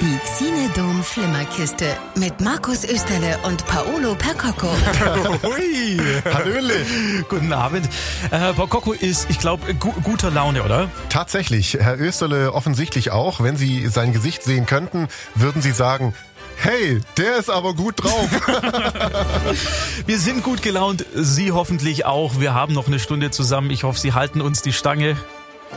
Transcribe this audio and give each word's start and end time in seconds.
Die 0.00 0.18
Xinedom 0.24 1.02
Flimmerkiste 1.02 1.96
mit 2.14 2.40
Markus 2.40 2.84
Österle 2.84 3.38
und 3.44 3.66
Paolo 3.66 4.14
Percocco. 4.14 4.68
Hui. 5.42 6.00
Hallöle. 6.24 6.86
Guten 7.28 7.52
Abend. 7.52 7.86
Herr 8.30 8.54
Percocco 8.54 8.92
ist, 8.92 9.28
ich 9.28 9.38
glaube, 9.38 9.74
gu 9.74 9.92
guter 10.02 10.30
Laune, 10.30 10.62
oder? 10.62 10.90
Tatsächlich. 11.10 11.74
Herr 11.78 12.00
Österle 12.00 12.54
offensichtlich 12.54 13.10
auch. 13.10 13.42
Wenn 13.42 13.56
Sie 13.56 13.88
sein 13.88 14.14
Gesicht 14.14 14.42
sehen 14.42 14.64
könnten, 14.64 15.08
würden 15.34 15.60
Sie 15.60 15.72
sagen, 15.72 16.14
Hey, 16.56 17.00
der 17.16 17.36
ist 17.36 17.48
aber 17.50 17.74
gut 17.74 18.02
drauf. 18.02 18.28
Wir 20.06 20.18
sind 20.18 20.42
gut 20.42 20.60
gelaunt, 20.62 21.06
Sie 21.14 21.52
hoffentlich 21.52 22.04
auch. 22.04 22.38
Wir 22.38 22.52
haben 22.52 22.74
noch 22.74 22.86
eine 22.86 22.98
Stunde 22.98 23.30
zusammen. 23.30 23.70
Ich 23.70 23.84
hoffe, 23.84 23.98
Sie 23.98 24.12
halten 24.12 24.40
uns 24.40 24.60
die 24.60 24.72
Stange. 24.72 25.16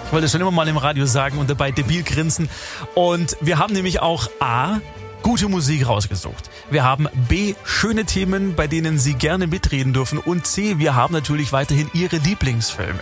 Ich 0.05 0.11
wollte 0.11 0.25
es 0.25 0.31
schon 0.31 0.41
immer 0.41 0.51
mal 0.51 0.67
im 0.67 0.77
Radio 0.77 1.05
sagen 1.05 1.37
und 1.37 1.49
dabei 1.49 1.71
debil 1.71 2.03
grinsen. 2.03 2.49
Und 2.95 3.37
wir 3.41 3.57
haben 3.57 3.73
nämlich 3.73 4.01
auch 4.01 4.29
A, 4.39 4.79
gute 5.23 5.47
Musik 5.47 5.87
rausgesucht. 5.87 6.49
Wir 6.69 6.83
haben 6.83 7.07
B, 7.27 7.55
schöne 7.63 8.05
Themen, 8.05 8.55
bei 8.55 8.67
denen 8.67 8.99
Sie 8.99 9.13
gerne 9.15 9.47
mitreden 9.47 9.93
dürfen. 9.93 10.19
Und 10.19 10.45
C, 10.45 10.77
wir 10.77 10.95
haben 10.95 11.13
natürlich 11.13 11.51
weiterhin 11.51 11.89
Ihre 11.93 12.17
Lieblingsfilme. 12.17 12.99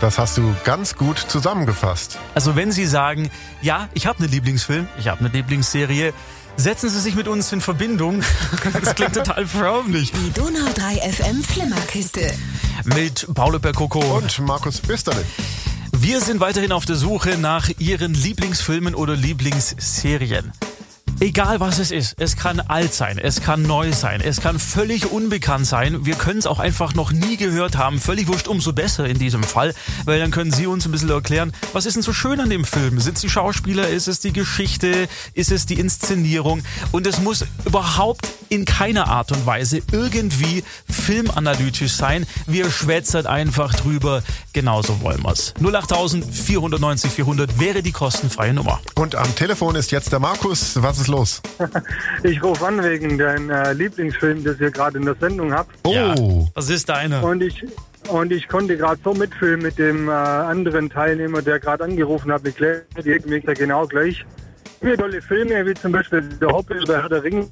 Das 0.00 0.18
hast 0.18 0.38
du 0.38 0.54
ganz 0.64 0.96
gut 0.96 1.18
zusammengefasst. 1.18 2.18
Also 2.34 2.56
wenn 2.56 2.72
Sie 2.72 2.86
sagen, 2.86 3.30
ja, 3.60 3.88
ich 3.92 4.06
habe 4.06 4.20
einen 4.20 4.30
Lieblingsfilm, 4.30 4.88
ich 4.98 5.08
habe 5.08 5.20
eine 5.20 5.28
Lieblingsserie, 5.28 6.14
setzen 6.56 6.88
Sie 6.88 7.00
sich 7.00 7.16
mit 7.16 7.28
uns 7.28 7.52
in 7.52 7.60
Verbindung. 7.60 8.22
Das 8.80 8.94
klingt 8.94 9.14
total 9.14 9.46
förmlich. 9.46 10.12
Die 10.12 10.32
Donau 10.32 10.70
3 10.74 11.10
FM 11.12 11.42
Flimmerkiste. 11.42 12.32
Mit 12.84 13.26
Paolo 13.34 13.58
Percoco. 13.58 14.00
Und 14.16 14.38
Markus 14.40 14.82
Österle. 14.88 15.24
Wir 16.04 16.20
sind 16.20 16.38
weiterhin 16.38 16.70
auf 16.70 16.84
der 16.84 16.96
Suche 16.96 17.38
nach 17.38 17.70
Ihren 17.78 18.12
Lieblingsfilmen 18.12 18.94
oder 18.94 19.16
Lieblingsserien. 19.16 20.52
Egal 21.20 21.60
was 21.60 21.78
es 21.78 21.90
ist, 21.90 22.14
es 22.18 22.36
kann 22.36 22.60
alt 22.60 22.92
sein, 22.92 23.18
es 23.18 23.40
kann 23.40 23.62
neu 23.62 23.92
sein, 23.92 24.20
es 24.20 24.40
kann 24.40 24.58
völlig 24.58 25.10
unbekannt 25.12 25.66
sein. 25.66 26.04
Wir 26.04 26.16
können 26.16 26.40
es 26.40 26.46
auch 26.46 26.58
einfach 26.58 26.94
noch 26.94 27.12
nie 27.12 27.36
gehört 27.36 27.76
haben. 27.76 28.00
Völlig 28.00 28.26
wurscht, 28.26 28.48
umso 28.48 28.72
besser 28.72 29.06
in 29.06 29.18
diesem 29.18 29.44
Fall, 29.44 29.74
weil 30.04 30.18
dann 30.18 30.32
können 30.32 30.50
Sie 30.50 30.66
uns 30.66 30.84
ein 30.86 30.92
bisschen 30.92 31.10
erklären, 31.10 31.52
was 31.72 31.86
ist 31.86 31.94
denn 31.94 32.02
so 32.02 32.12
schön 32.12 32.40
an 32.40 32.50
dem 32.50 32.64
Film? 32.64 32.98
Sind 33.00 33.14
es 33.16 33.22
die 33.22 33.30
Schauspieler, 33.30 33.88
ist 33.88 34.08
es 34.08 34.18
die 34.18 34.32
Geschichte, 34.32 35.08
ist 35.34 35.52
es 35.52 35.66
die 35.66 35.78
Inszenierung? 35.78 36.62
Und 36.90 37.06
es 37.06 37.20
muss 37.20 37.44
überhaupt 37.64 38.28
in 38.48 38.64
keiner 38.64 39.08
Art 39.08 39.30
und 39.32 39.46
Weise 39.46 39.80
irgendwie 39.92 40.64
filmanalytisch 40.90 41.92
sein. 41.92 42.26
Wir 42.46 42.70
schwätzen 42.70 43.26
einfach 43.26 43.74
drüber. 43.74 44.22
Genauso 44.52 45.00
wollen 45.00 45.22
wir 45.22 45.32
es. 45.32 45.54
08000 45.62 46.24
490 46.34 47.10
400 47.10 47.58
wäre 47.58 47.82
die 47.82 47.92
kostenfreie 47.92 48.52
Nummer. 48.52 48.80
Und 48.94 49.14
am 49.14 49.34
Telefon 49.34 49.76
ist 49.76 49.90
jetzt 49.92 50.12
der 50.12 50.20
Markus. 50.20 50.82
Was 50.82 51.03
ist 51.04 51.08
los? 51.08 51.42
Ich 52.22 52.42
rufe 52.42 52.66
an 52.66 52.82
wegen 52.82 53.18
deinem 53.18 53.50
äh, 53.50 53.72
Lieblingsfilm, 53.72 54.42
das 54.44 54.58
ihr 54.60 54.70
gerade 54.70 54.98
in 54.98 55.04
der 55.04 55.14
Sendung 55.20 55.52
habt. 55.52 55.70
Oh, 55.84 55.92
Ja, 55.92 56.14
das 56.54 56.70
ist 56.70 56.88
deiner. 56.88 57.22
Und 57.22 57.42
ich 57.42 57.64
und 58.08 58.32
ich 58.32 58.48
konnte 58.48 58.76
gerade 58.76 59.00
so 59.02 59.14
mitfühlen 59.14 59.60
mit 59.60 59.78
dem 59.78 60.08
äh, 60.08 60.12
anderen 60.12 60.90
Teilnehmer, 60.90 61.40
der 61.40 61.58
gerade 61.58 61.84
angerufen 61.84 62.30
hat, 62.32 62.44
mit 62.44 62.56
Claire, 62.56 62.82
die 63.02 63.18
mir 63.26 63.38
ja 63.38 63.54
genau 63.54 63.86
gleich. 63.86 64.24
Viele 64.80 64.98
tolle 64.98 65.22
Filme, 65.22 65.64
wie 65.66 65.74
zum 65.74 65.92
Beispiel 65.92 66.20
Der 66.20 66.48
Hobbit 66.48 66.82
oder 66.82 67.02
Herr 67.02 67.08
der 67.08 67.22
Ringe. 67.22 67.48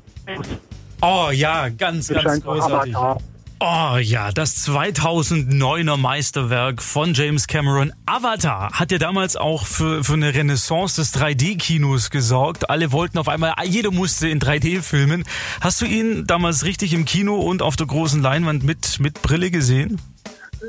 Oh 1.01 1.29
ja, 1.33 1.69
ganz, 1.71 2.09
Das 2.09 2.23
ganz 2.23 2.45
großartig. 2.45 2.95
Avatar. 2.95 3.19
Oh 3.65 3.97
ja, 3.97 4.33
das 4.33 4.67
2009er 4.67 5.97
Meisterwerk 5.97 6.83
von 6.83 7.15
James 7.15 7.47
Cameron. 7.47 7.93
Avatar 8.07 8.73
hat 8.73 8.91
ja 8.91 8.99
damals 8.99 9.37
auch 9.37 9.67
für, 9.67 10.03
für 10.03 10.15
eine 10.15 10.35
Renaissance 10.35 11.01
des 11.01 11.15
3D-Kinos 11.15 12.11
gesorgt. 12.11 12.71
Alle 12.71 12.91
wollten 12.91 13.19
auf 13.19 13.29
einmal, 13.29 13.55
jeder 13.65 13.93
musste 13.93 14.27
in 14.27 14.41
3D 14.41 14.83
filmen. 14.83 15.23
Hast 15.61 15.81
du 15.81 15.85
ihn 15.85 16.27
damals 16.27 16.65
richtig 16.65 16.93
im 16.93 17.05
Kino 17.05 17.37
und 17.37 17.63
auf 17.63 17.77
der 17.77 17.87
großen 17.87 18.21
Leinwand 18.21 18.65
mit, 18.65 18.99
mit 18.99 19.23
Brille 19.23 19.53
gesehen? 19.53 20.01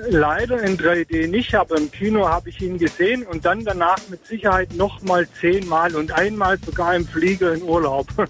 Leider 0.10 0.62
in 0.62 0.78
3D 0.78 1.30
nicht, 1.30 1.56
aber 1.56 1.78
im 1.78 1.90
Kino 1.90 2.28
habe 2.28 2.50
ich 2.50 2.62
ihn 2.62 2.78
gesehen 2.78 3.24
und 3.24 3.44
dann 3.44 3.66
danach 3.66 3.98
mit 4.10 4.24
Sicherheit 4.28 4.72
nochmal 4.76 5.28
zehnmal 5.42 5.96
und 5.96 6.12
einmal 6.12 6.60
sogar 6.64 6.94
im 6.96 7.08
Flieger 7.08 7.56
in 7.56 7.64
Urlaub. 7.64 8.06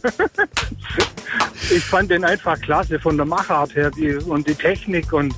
ich 1.75 1.83
fand 1.83 2.11
den 2.11 2.23
einfach 2.23 2.59
klasse 2.61 2.99
von 2.99 3.17
der 3.17 3.25
Machart 3.25 3.75
her 3.75 3.89
die, 3.91 4.13
und 4.15 4.47
die 4.47 4.55
Technik 4.55 5.11
und 5.13 5.33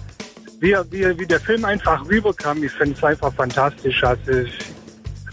wie, 0.60 0.76
wie, 0.92 1.20
wie 1.20 1.26
der 1.26 1.40
Film 1.40 1.66
einfach 1.66 2.06
rüberkam. 2.08 2.64
Ich 2.64 2.72
finde 2.72 2.96
es 2.98 3.04
einfach 3.04 3.34
fantastisch. 3.34 4.04
Also, 4.04 4.32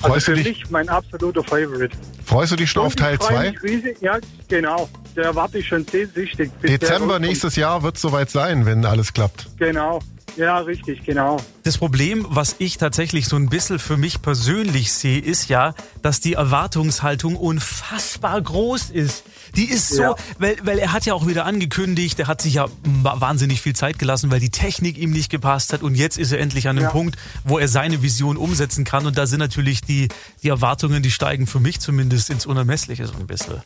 also 0.02 0.20
für 0.20 0.34
dich? 0.34 0.44
mich 0.44 0.70
mein 0.70 0.88
absoluter 0.88 1.44
Favorite. 1.44 1.96
freust 2.24 2.52
du 2.52 2.56
dich 2.56 2.70
schon 2.70 2.82
auf 2.82 2.92
Und 2.94 3.00
ich 3.00 3.06
Teil 3.06 3.16
freu 3.18 3.26
2? 3.28 3.50
mich 3.50 3.60
riesig- 3.62 3.96
Ja, 4.00 4.18
genau. 4.48 4.88
Der 5.14 5.24
erwarte 5.24 5.58
ich 5.58 5.68
schon 5.68 5.86
sehnsüchtig. 5.86 6.50
Dezember 6.62 7.18
nächstes 7.18 7.54
Jahr 7.56 7.82
wird 7.82 7.98
soweit 7.98 8.30
sein, 8.30 8.64
wenn 8.66 8.84
alles 8.84 9.12
klappt. 9.12 9.46
Genau. 9.58 10.00
Ja, 10.36 10.58
richtig, 10.60 11.04
genau. 11.04 11.36
Das 11.62 11.76
Problem, 11.76 12.26
was 12.30 12.56
ich 12.58 12.78
tatsächlich 12.78 13.26
so 13.26 13.36
ein 13.36 13.50
bisschen 13.50 13.78
für 13.78 13.98
mich 13.98 14.22
persönlich 14.22 14.92
sehe, 14.92 15.18
ist 15.20 15.48
ja, 15.48 15.74
dass 16.00 16.20
die 16.20 16.32
Erwartungshaltung 16.34 17.36
unfassbar 17.36 18.40
groß 18.40 18.90
ist. 18.90 19.24
Die 19.56 19.66
ist 19.66 19.90
so, 19.90 20.02
Ja. 20.02 20.14
weil, 20.38 20.56
weil 20.62 20.78
er 20.78 20.92
hat 20.92 21.04
ja 21.04 21.12
auch 21.12 21.26
wieder 21.26 21.44
angekündigt, 21.44 22.18
er 22.18 22.28
hat 22.28 22.40
sich 22.40 22.54
ja 22.54 22.66
wahnsinnig 22.84 23.60
viel 23.60 23.74
Zeit 23.74 23.98
gelassen, 23.98 24.30
weil 24.30 24.40
die 24.40 24.48
Technik 24.50 24.96
ihm 24.96 25.10
nicht 25.10 25.30
gepasst 25.30 25.72
hat 25.74 25.82
und 25.82 25.94
jetzt 25.94 26.16
ist 26.16 26.32
er 26.32 26.40
endlich 26.40 26.66
an 26.68 26.76
einem 26.78 26.84
Ja. 26.86 26.90
Punkt, 26.90 27.16
wo 27.44 27.58
er 27.58 27.68
seine 27.68 28.02
Vision 28.02 28.38
umsetzen 28.38 28.84
kann 28.84 29.04
und 29.06 29.18
da 29.18 29.26
sind 29.26 29.40
natürlich 29.40 29.82
die, 29.82 30.08
die 30.42 30.48
Erwartungen, 30.48 31.02
die 31.02 31.10
steigen 31.10 31.46
für 31.46 31.60
mich 31.60 31.80
zumindest 31.80 32.30
ins 32.30 32.46
Unermessliche 32.46 33.06
so 33.06 33.14
ein 33.20 33.26
bisschen. 33.26 33.60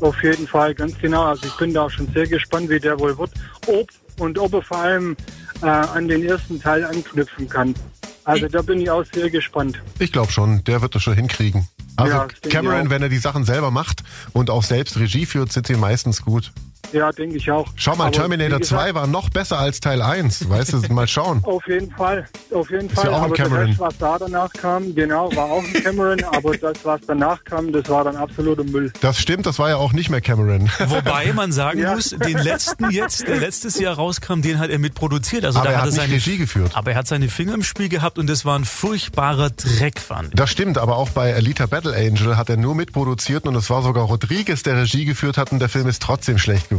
Auf 0.00 0.14
jeden 0.22 0.46
Fall, 0.46 0.74
ganz 0.74 0.96
genau. 0.98 1.24
Also 1.24 1.46
ich 1.46 1.56
bin 1.56 1.74
da 1.74 1.82
auch 1.86 1.90
schon 1.90 2.06
sehr 2.12 2.26
gespannt, 2.28 2.68
wie 2.70 2.78
der 2.78 2.98
wohl 3.00 3.16
wird. 3.18 3.30
Ob 3.66 3.88
und 4.18 4.38
ob 4.38 4.52
er 4.52 4.62
vor 4.62 4.78
allem 4.78 5.16
äh, 5.62 5.66
an 5.66 6.08
den 6.08 6.24
ersten 6.24 6.60
Teil 6.60 6.84
anknüpfen 6.84 7.48
kann. 7.48 7.74
Also 8.24 8.48
da 8.48 8.62
bin 8.62 8.80
ich 8.80 8.90
auch 8.90 9.04
sehr 9.12 9.28
gespannt. 9.30 9.80
Ich 9.98 10.10
glaube 10.10 10.32
schon, 10.32 10.64
der 10.64 10.80
wird 10.80 10.94
das 10.94 11.02
schon 11.02 11.14
hinkriegen. 11.14 11.68
Also 11.96 12.16
Ja, 12.16 12.28
Cameron, 12.48 12.90
wenn 12.90 13.02
er 13.02 13.08
die 13.08 13.18
Sachen 13.18 13.44
selber 13.44 13.70
macht 13.70 14.02
und 14.32 14.50
auch 14.50 14.62
selbst 14.62 14.98
Regie 14.98 15.26
führt, 15.26 15.52
sind 15.52 15.66
sie 15.66 15.74
meistens 15.76 16.22
gut. 16.22 16.52
Ja, 16.92 17.10
denke 17.12 17.36
ich 17.36 17.50
auch. 17.50 17.66
Schau 17.76 17.96
mal, 17.96 18.04
Aber 18.04 18.12
Terminator 18.12 18.58
gesagt, 18.60 18.80
2 18.80 18.94
war 18.94 19.06
noch 19.06 19.28
besser 19.30 19.58
als 19.58 19.80
Teil 19.80 20.00
1. 20.02 20.48
Weißt 20.48 20.72
du, 20.74 20.92
mal 20.92 21.08
schauen. 21.08 21.42
Auf 21.44 21.66
jeden 21.66 21.90
Fall, 21.96 22.24
auf 22.52 22.70
jeden 22.70 22.86
Ist 22.88 22.94
Fall. 22.94 23.06
ja 23.06 23.10
auch 23.12 23.18
ein 23.18 23.24
aber 23.24 23.34
Cameron. 23.34 23.66
Rest, 23.68 23.80
was 23.80 23.98
da 23.98 24.18
danach 24.18 24.52
kam, 24.52 24.94
genau, 24.94 25.34
war 25.34 25.44
auch 25.46 25.62
ein 25.64 25.72
Cameron. 25.82 26.22
aber 26.24 26.56
das, 26.56 26.76
was 26.84 27.00
danach 27.06 27.42
kam, 27.44 27.72
das 27.72 27.88
war 27.88 28.04
dann 28.04 28.16
absoluter 28.16 28.64
Müll. 28.64 28.92
Das 29.00 29.18
stimmt, 29.18 29.46
das 29.46 29.58
war 29.58 29.70
ja 29.70 29.76
auch 29.76 29.92
nicht 29.92 30.10
mehr 30.10 30.20
Cameron. 30.20 30.70
Wobei 30.86 31.32
man 31.32 31.50
sagen 31.52 31.80
Ja. 31.80 31.94
muss, 31.94 32.10
den 32.10 32.38
letzten 32.38 32.90
jetzt, 32.90 33.26
der 33.26 33.38
letztes 33.40 33.78
Jahr 33.78 33.94
rauskam, 33.96 34.40
den 34.42 34.58
hat 34.58 34.70
er 34.70 34.78
mitproduziert. 34.78 35.44
Also 35.44 35.58
Aber 35.58 35.68
da 35.68 35.72
er 35.74 35.78
hat 35.78 35.84
er 35.86 35.90
nicht 35.90 36.00
seine 36.00 36.12
Regie 36.14 36.38
geführt. 36.38 36.72
Aber 36.74 36.92
er 36.92 36.96
hat 36.98 37.06
seine 37.08 37.28
Finger 37.28 37.54
im 37.54 37.62
Spiel 37.64 37.88
gehabt 37.88 38.18
und 38.18 38.28
das 38.28 38.44
war 38.44 38.58
ein 38.58 38.64
furchtbarer 38.64 39.50
Dreck, 39.50 39.98
fand 40.00 40.28
ich. 40.28 40.34
Das 40.34 40.50
stimmt, 40.50 40.78
aber 40.78 40.96
auch 40.96 41.10
bei 41.10 41.34
Alita 41.34 41.66
Battle 41.66 41.94
Angel 41.96 42.36
hat 42.36 42.48
er 42.50 42.56
nur 42.56 42.74
mitproduziert 42.74 43.46
und 43.46 43.54
es 43.56 43.68
war 43.70 43.82
sogar 43.82 44.04
Rodriguez, 44.04 44.62
der 44.62 44.76
Regie 44.82 45.04
geführt 45.04 45.36
hat 45.38 45.50
und 45.52 45.58
der 45.58 45.68
Film 45.68 45.88
ist 45.88 46.00
trotzdem 46.02 46.38
schlecht 46.38 46.68
geworden. 46.68 46.73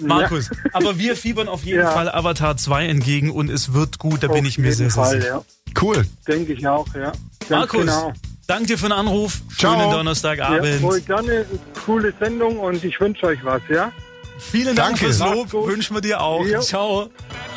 Markus, 0.00 0.48
aber 0.72 0.98
wir 0.98 1.16
fiebern 1.16 1.48
auf 1.48 1.64
jeden 1.64 1.80
Ja. 1.80 1.90
Fall 1.90 2.08
Avatar 2.08 2.56
2 2.56 2.86
entgegen 2.86 3.30
und 3.30 3.50
es 3.50 3.72
wird 3.72 3.98
gut, 3.98 4.22
da 4.22 4.28
bin 4.28 4.40
auf 4.44 4.46
ich 4.46 4.58
mir 4.58 4.72
sehr, 4.72 4.90
Fall, 4.90 5.20
sicher. 5.20 5.26
ja. 5.28 5.42
Cool. 5.80 6.06
Denke 6.26 6.52
ich 6.52 6.66
auch, 6.66 6.86
ja. 6.94 7.12
Ganz 7.40 7.50
Markus, 7.50 7.80
genau. 7.80 8.12
danke 8.46 8.66
dir 8.68 8.78
für 8.78 8.86
den 8.86 8.92
Anruf. 8.92 9.42
Ciao. 9.56 9.72
Schönen 9.72 9.90
Ja, 9.90 9.96
Donnerstagabend. 9.96 10.80
voll 10.80 11.00
gerne. 11.00 11.46
Coole 11.84 12.14
Sendung 12.20 12.58
und 12.58 12.84
ich 12.84 13.00
wünsche 13.00 13.26
euch 13.26 13.38
was, 13.44 13.62
ja? 13.68 13.90
Vielen 14.38 14.76
Dank 14.76 14.98
Danke. 15.00 15.12
fürs 15.12 15.18
Lob, 15.18 15.52
wünschen 15.52 15.96
wir 15.96 16.00
dir 16.00 16.20
auch. 16.20 16.44
Jo. 16.46 16.60
Ciao. 16.60 17.10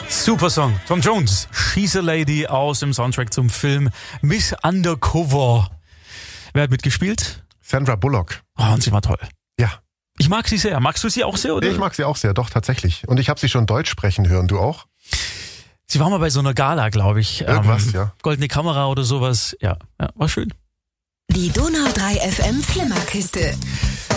Super 0.10 0.50
Song. 0.50 0.80
Tom 0.88 1.00
Jones, 1.00 1.48
She's 1.52 1.96
a 1.96 2.02
Lady 2.02 2.48
aus 2.48 2.80
dem 2.80 2.92
Soundtrack 2.92 3.32
zum 3.32 3.52
Film 3.52 3.90
Miss 4.24 4.56
Undercover. 4.64 5.70
Wer 6.54 6.64
hat 6.64 6.72
mitgespielt? 6.72 7.44
Sandra 7.62 7.96
Bullock. 7.96 8.42
Oh, 8.58 8.74
und 8.74 8.82
sie 8.82 8.92
war 8.92 9.02
toll. 9.04 9.20
Ja, 9.60 9.72
Ich 10.22 10.30
mag 10.30 10.48
sie 10.48 10.60
sehr. 10.60 10.80
Magst 10.80 11.04
du 11.04 11.10
sie 11.10 11.24
auch 11.24 11.36
sehr, 11.36 11.56
oder? 11.56 11.68
ich 11.68 11.80
mag 11.80 11.96
sie 11.96 12.04
auch 12.04 12.16
sehr, 12.16 12.36
doch 12.36 12.52
tatsächlich. 12.52 13.08
Und 13.08 13.20
ich 13.20 13.28
habe 13.28 13.40
sie 13.40 13.50
schon 13.50 13.66
Deutsch 13.66 13.90
sprechen 13.90 14.30
hören. 14.30 14.48
Du 14.48 14.60
auch? 14.60 14.86
Sie 15.88 16.00
war 16.00 16.12
mal 16.12 16.20
bei 16.20 16.30
so 16.30 16.40
einer 16.42 16.54
Gala, 16.54 16.90
glaube 16.90 17.22
ich. 17.22 17.42
Irgendwas, 17.42 17.92
ja. 17.92 18.14
Goldene 18.22 18.48
Kamera 18.48 18.86
oder 18.86 19.04
sowas. 19.04 19.58
Ja, 19.62 19.80
ja, 20.00 20.10
war 20.14 20.30
schön. 20.30 20.54
Die 21.32 21.50
Donau 21.50 21.92
3 21.96 22.18
FM 22.18 22.62
Flimmerkiste. 22.62 23.56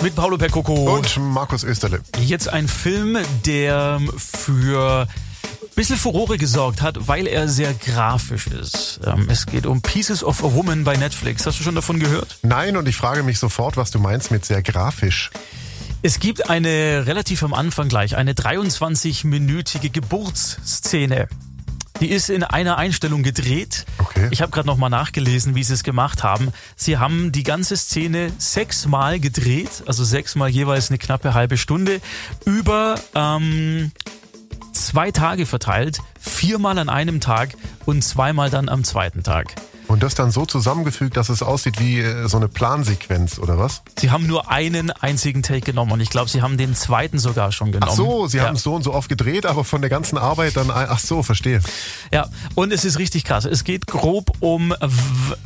Mit 0.02 0.14
Paolo 0.14 0.36
Percoco. 0.36 0.94
Und 0.94 1.16
Markus 1.16 1.64
Österle. 1.64 2.02
Jetzt 2.20 2.50
ein 2.50 2.68
Film, 2.68 3.16
der 3.46 3.98
für 4.18 5.08
ein 5.08 5.68
bisschen 5.74 5.96
Furore 5.96 6.36
gesorgt 6.36 6.82
hat, 6.82 7.08
weil 7.08 7.26
er 7.26 7.48
sehr 7.48 7.72
grafisch 7.72 8.48
ist. 8.48 9.00
Ähm, 9.06 9.26
Es 9.30 9.46
geht 9.46 9.64
um 9.64 9.80
Pieces 9.80 10.22
of 10.22 10.44
a 10.44 10.52
Woman 10.52 10.84
bei 10.84 10.98
Netflix. 10.98 11.46
Hast 11.46 11.60
du 11.60 11.62
schon 11.62 11.74
davon 11.74 11.98
gehört? 11.98 12.36
Nein, 12.42 12.76
und 12.76 12.86
ich 12.88 12.96
frage 12.96 13.22
mich 13.22 13.38
sofort, 13.38 13.78
was 13.78 13.90
du 13.90 13.98
meinst 13.98 14.30
mit 14.30 14.44
sehr 14.44 14.60
grafisch. 14.60 15.30
Es 16.06 16.20
gibt 16.20 16.50
eine 16.50 17.06
relativ 17.06 17.42
am 17.44 17.54
Anfang 17.54 17.88
gleich, 17.88 18.14
eine 18.14 18.34
23-minütige 18.34 19.90
Geburtsszene. 19.90 21.28
Die 21.98 22.10
ist 22.10 22.28
in 22.28 22.42
einer 22.42 22.76
Einstellung 22.76 23.22
gedreht. 23.22 23.86
Okay. 23.96 24.28
Ich 24.30 24.42
habe 24.42 24.52
gerade 24.52 24.66
noch 24.66 24.76
mal 24.76 24.90
nachgelesen, 24.90 25.54
wie 25.54 25.64
sie 25.64 25.72
es 25.72 25.82
gemacht 25.82 26.22
haben. 26.22 26.52
Sie 26.76 26.98
haben 26.98 27.32
die 27.32 27.42
ganze 27.42 27.78
Szene 27.78 28.30
sechsmal 28.36 29.18
gedreht, 29.18 29.82
also 29.86 30.04
sechsmal 30.04 30.50
jeweils 30.50 30.90
eine 30.90 30.98
knappe 30.98 31.32
halbe 31.32 31.56
Stunde, 31.56 32.02
über 32.44 32.96
ähm, 33.14 33.90
zwei 34.74 35.10
Tage 35.10 35.46
verteilt, 35.46 36.00
viermal 36.20 36.78
an 36.78 36.90
einem 36.90 37.22
Tag 37.22 37.54
und 37.86 38.04
zweimal 38.04 38.50
dann 38.50 38.68
am 38.68 38.84
zweiten 38.84 39.22
Tag. 39.22 39.54
Und 39.86 40.02
das 40.02 40.14
dann 40.14 40.30
so 40.30 40.46
zusammengefügt, 40.46 41.16
dass 41.16 41.28
es 41.28 41.42
aussieht 41.42 41.78
wie 41.78 42.00
äh, 42.00 42.26
so 42.28 42.38
eine 42.38 42.48
Plansequenz, 42.48 43.38
oder 43.38 43.58
was? 43.58 43.82
Sie 43.98 44.10
haben 44.10 44.26
nur 44.26 44.50
einen 44.50 44.90
einzigen 44.90 45.42
Take 45.42 45.60
genommen 45.60 45.92
und 45.92 46.00
ich 46.00 46.10
glaube, 46.10 46.30
sie 46.30 46.40
haben 46.42 46.56
den 46.56 46.74
zweiten 46.74 47.18
sogar 47.18 47.52
schon 47.52 47.70
genommen. 47.70 47.90
Ach 47.92 47.96
so, 47.96 48.26
sie 48.26 48.38
ja. 48.38 48.44
haben 48.46 48.56
es 48.56 48.62
so 48.62 48.74
und 48.74 48.82
so 48.82 48.94
oft 48.94 49.08
gedreht, 49.08 49.44
aber 49.46 49.62
von 49.64 49.82
der 49.82 49.90
ganzen 49.90 50.16
Arbeit 50.16 50.56
dann, 50.56 50.70
ach 50.70 50.98
so, 50.98 51.22
verstehe. 51.22 51.60
Ja, 52.12 52.28
und 52.54 52.72
es 52.72 52.84
ist 52.84 52.98
richtig 52.98 53.24
krass. 53.24 53.44
Es 53.44 53.64
geht 53.64 53.86
grob 53.86 54.32
um 54.40 54.74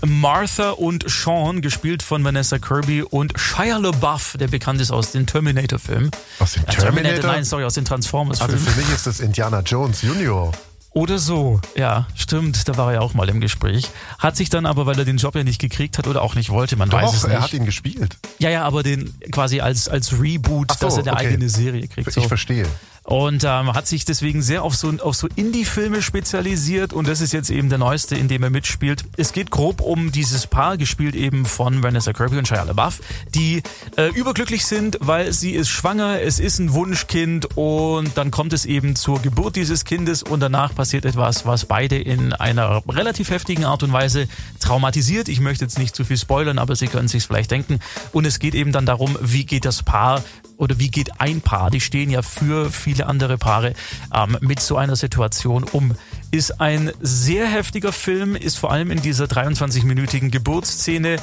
Martha 0.07 0.71
und 0.71 1.09
Sean, 1.09 1.61
gespielt 1.61 2.03
von 2.03 2.23
Vanessa 2.25 2.59
Kirby 2.59 3.03
und 3.03 3.33
Shia 3.39 3.79
LaBeouf, 3.79 4.37
der 4.39 4.49
bekannt 4.49 4.81
ist 4.81 4.91
aus 4.91 5.13
den 5.13 5.27
Terminator-Filmen. 5.27 6.11
Aus 6.39 6.53
dem 6.53 6.63
Ja, 6.67 6.73
Terminator? 6.75 7.33
Nein, 7.33 7.45
sorry, 7.45 7.65
aus 7.65 7.75
den 7.75 7.83
Also 7.83 7.95
Transformers-Filmen. 7.95 8.59
für 8.59 8.81
mich 8.81 8.91
ist 8.91 9.07
das 9.07 9.21
Indiana 9.21 9.61
Jones 9.61 10.03
Junior. 10.03 10.53
Oder 10.93 11.19
so. 11.19 11.61
Ja, 11.77 12.07
stimmt, 12.15 12.67
da 12.69 12.77
war 12.77 12.89
er 12.89 12.95
ja 12.95 13.01
auch 13.01 13.15
mal 13.15 13.29
im 13.29 13.41
Gespräch. 13.41 13.89
Hat 14.19 14.37
sich 14.37 14.49
dann 14.49 14.67
aber, 14.67 14.87
weil 14.87 14.99
er 14.99 15.05
den 15.05 15.19
Job 15.19 15.35
ja 15.37 15.45
nicht 15.45 15.61
gekriegt 15.61 15.99
hat 15.99 16.07
oder 16.07 16.23
auch 16.23 16.35
nicht 16.35 16.51
wollte, 16.51 16.77
man 16.77 16.91
weiß 16.91 17.13
es 17.13 17.21
Doch, 17.23 17.29
nicht. 17.29 17.37
er 17.37 17.43
hat 17.43 17.53
ihn 17.53 17.67
gespielt. 17.67 18.17
ja, 18.39 18.51
ja, 18.51 18.65
aber 18.65 18.83
den 18.83 19.15
quasi 19.31 19.61
als, 19.61 19.89
als 19.89 20.21
Reboot, 20.21 20.73
so, 20.73 20.87
dass 20.87 20.97
er 20.97 21.03
eine 21.03 21.13
okay. 21.13 21.27
eigene 21.27 21.49
Serie 21.49 21.87
kriegt. 21.89 22.09
Ich 22.09 22.15
So. 22.15 22.23
verstehe. 22.23 22.67
Und 23.09 23.43
ähm, 23.43 23.73
hat 23.73 23.87
sich 23.87 24.05
deswegen 24.05 24.43
sehr 24.43 24.63
auf 24.63 24.75
so, 24.75 24.93
auf 25.01 25.17
so 25.17 25.29
Indie-Filme 25.35 26.03
spezialisiert 26.03 26.93
und 26.93 27.09
das 27.09 27.23
ist 27.23 27.33
jetzt 27.33 27.49
eben 27.49 27.71
der 27.71 27.79
neueste, 27.79 28.17
in 28.17 28.29
dem 28.29 28.43
er 28.43 28.51
mitspielt. 28.51 29.07
Es 29.17 29.33
geht 29.33 29.51
grob 29.51 29.81
um 29.81 30.13
dieses 30.13 30.47
Paar, 30.47 30.77
gespielt 30.77 31.15
eben 31.15 31.47
von 31.47 31.83
Vanessa 31.83 32.13
Kirby 32.13 32.37
und 32.37 32.47
Shia 32.47 32.65
LaBeouf, 32.65 33.01
die 33.35 33.63
äh, 33.97 34.09
überglücklich 34.09 34.67
sind, 34.67 34.99
weil 35.01 35.33
sie 35.33 35.53
ist 35.53 35.71
schwanger, 35.71 36.21
es 36.21 36.39
ist 36.39 36.59
ein 36.59 36.75
Wunschkind 36.75 37.57
und 37.57 38.19
dann 38.19 38.31
kommt 38.31 38.53
es 38.53 38.67
eben 38.67 38.95
zur 38.95 39.23
Geburt 39.23 39.57
dieses 39.57 39.87
Kindes 39.87 40.23
und 40.23 40.41
danach 40.41 40.75
passiert 40.75 41.07
etwas, 41.07 41.47
was 41.47 41.65
beide 41.65 41.97
in 41.97 42.35
einer 42.35 42.83
relativ 42.91 43.31
heftigen 43.31 43.65
Art 43.65 43.83
und 43.83 43.93
Weise 43.95 44.29
traumatisiert. 44.61 45.31
Ich 45.31 45.41
möchte 45.41 45.65
jetzt 45.65 45.79
nicht 45.79 45.97
zu 45.97 46.05
viel 46.05 46.19
spoilern, 46.19 46.59
aber 46.59 46.77
Sie 46.77 46.89
können 46.89 47.09
sich 47.09 47.25
vielleicht 47.25 47.53
denken. 47.53 47.79
Und 48.13 48.27
es 48.27 48.39
geht 48.39 48.55
eben 48.55 48.71
dann 48.71 48.85
darum, 48.85 49.17
wie 49.23 49.47
geht 49.47 49.65
das 49.65 49.83
Paar 49.83 50.23
oder 50.59 50.79
wie 50.79 50.91
geht 50.91 51.21
ein 51.21 51.41
Paar, 51.41 51.71
die 51.71 51.81
stehen 51.81 52.11
ja 52.11 52.21
für 52.21 52.71
viele 52.71 52.98
andere 53.07 53.39
Paare, 53.39 53.75
ähm, 54.15 54.37
mit 54.41 54.61
so 54.61 54.77
einer 54.77 54.97
Situation 54.97 55.65
um. 55.65 55.95
Ist 56.31 56.61
ein 56.61 56.93
sehr 57.01 57.47
heftiger 57.47 57.93
Film, 57.93 58.37
ist 58.37 58.59
vor 58.59 58.71
allem 58.71 58.91
in 58.91 59.01
dieser 59.01 59.25
23-minütigen 59.25 60.31
Geburtsszene. 60.31 61.17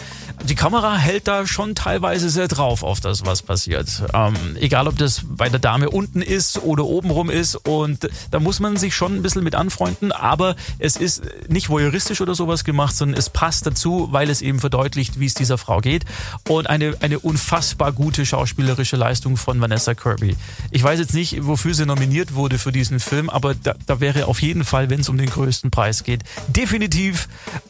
Die 0.46 0.56
Kamera 0.56 0.98
hält 0.98 1.28
da 1.28 1.46
schon 1.46 1.76
teilweise 1.76 2.32
sehr 2.32 2.48
drauf 2.48 2.82
auf 2.82 3.02
das, 3.02 3.24
was 3.24 3.44
passiert. 3.44 3.88
Ähm, 4.14 4.34
egal, 4.60 4.88
ob 4.88 4.98
das 4.98 5.22
bei 5.28 5.48
der 5.50 5.60
Dame 5.60 5.92
unten 5.92 6.24
ist 6.24 6.64
oder 6.64 6.86
obenrum 6.86 7.30
ist. 7.30 7.56
Und 7.56 8.10
da 8.32 8.40
muss 8.40 8.60
man 8.60 8.78
sich 8.78 8.96
schon 8.96 9.16
ein 9.16 9.22
bisschen 9.22 9.44
mit 9.44 9.54
anfreunden. 9.54 10.12
Aber 10.12 10.56
es 10.80 10.96
ist 10.96 11.22
nicht 11.50 11.70
voyeuristisch 11.70 12.22
oder 12.22 12.34
sowas 12.34 12.64
gemacht, 12.64 12.96
sondern 12.96 13.20
es 13.20 13.30
passt 13.30 13.68
dazu, 13.68 14.08
weil 14.12 14.32
es 14.32 14.42
eben 14.42 14.60
verdeutlicht, 14.60 15.20
wie 15.20 15.28
es 15.28 15.36
dieser 15.36 15.60
Frau 15.60 15.82
geht. 15.82 16.06
Und 16.50 16.68
eine, 16.68 16.96
eine 17.02 17.20
unfassbar 17.20 17.92
gute 17.92 18.26
schauspielerische 18.26 18.96
Leistung 18.96 19.38
von 19.38 19.62
Vanessa 19.62 19.94
Kirby. 19.94 20.36
Ich 20.72 20.82
weiß 20.82 21.00
jetzt 21.00 21.14
nicht, 21.14 21.46
wofür 21.46 21.76
sie 21.76 21.86
nominiert 21.86 22.34
wurde 22.34 22.58
für 22.58 22.72
diesen 22.72 23.00
Film, 23.00 23.30
aber 23.30 23.54
da, 23.54 23.76
da 23.86 24.00
wäre 24.00 24.26
auf 24.26 24.42
jeden 24.42 24.64
Fall, 24.64 24.90
wenn 24.96 25.02
es 25.02 25.10
um 25.10 25.18
den 25.18 25.30
größten 25.30 25.72
Preis 25.72 26.04
geht, 26.04 26.24
definitiv 26.48 27.28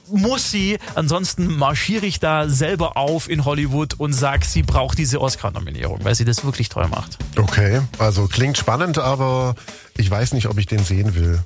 muss 0.08 0.52
sie. 0.52 0.78
Ansonsten 0.94 1.48
marschiere 1.58 2.06
ich 2.06 2.20
da 2.20 2.48
selber 2.48 2.98
auf 2.98 3.28
in 3.28 3.46
Hollywood 3.46 3.96
und 3.96 4.14
sage, 4.14 4.46
sie 4.46 4.62
braucht 4.62 5.00
diese 5.00 5.20
Oscar-Nominierung, 5.20 6.02
weil 6.04 6.14
sie 6.14 6.24
das 6.24 6.46
wirklich 6.46 6.70
toll 6.70 6.88
macht. 6.88 7.18
Okay, 7.36 7.82
also 7.98 8.28
klingt 8.28 8.60
spannend, 8.60 9.00
aber 9.00 9.56
ich 9.98 10.12
weiß 10.12 10.34
nicht, 10.34 10.48
ob 10.50 10.60
ich 10.60 10.68
den 10.68 10.84
sehen 10.84 11.16
will. 11.16 11.44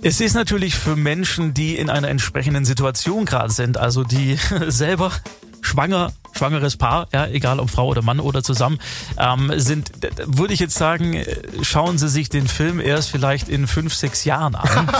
Es 0.00 0.22
ist 0.22 0.32
natürlich 0.32 0.76
für 0.76 0.96
Menschen, 0.96 1.52
die 1.52 1.76
in 1.76 1.90
einer 1.90 2.08
entsprechenden 2.08 2.64
Situation 2.64 3.26
gerade 3.26 3.52
sind, 3.52 3.76
also 3.76 4.04
die 4.04 4.38
selber 4.68 5.12
schwanger, 5.60 6.10
schwangeres 6.32 6.76
Paar, 6.76 7.08
ja, 7.12 7.26
egal 7.26 7.60
ob 7.60 7.70
Frau 7.70 7.86
oder 7.88 8.02
Mann 8.02 8.20
oder 8.20 8.42
zusammen, 8.42 8.78
ähm, 9.18 9.52
sind, 9.56 9.90
würde 10.26 10.54
ich 10.54 10.60
jetzt 10.60 10.76
sagen, 10.76 11.14
äh, 11.14 11.24
schauen 11.62 11.98
Sie 11.98 12.08
sich 12.08 12.28
den 12.28 12.48
Film 12.48 12.80
erst 12.80 13.10
vielleicht 13.10 13.48
in 13.48 13.66
fünf, 13.66 13.94
sechs 13.94 14.24
Jahren 14.24 14.54
an. 14.54 14.90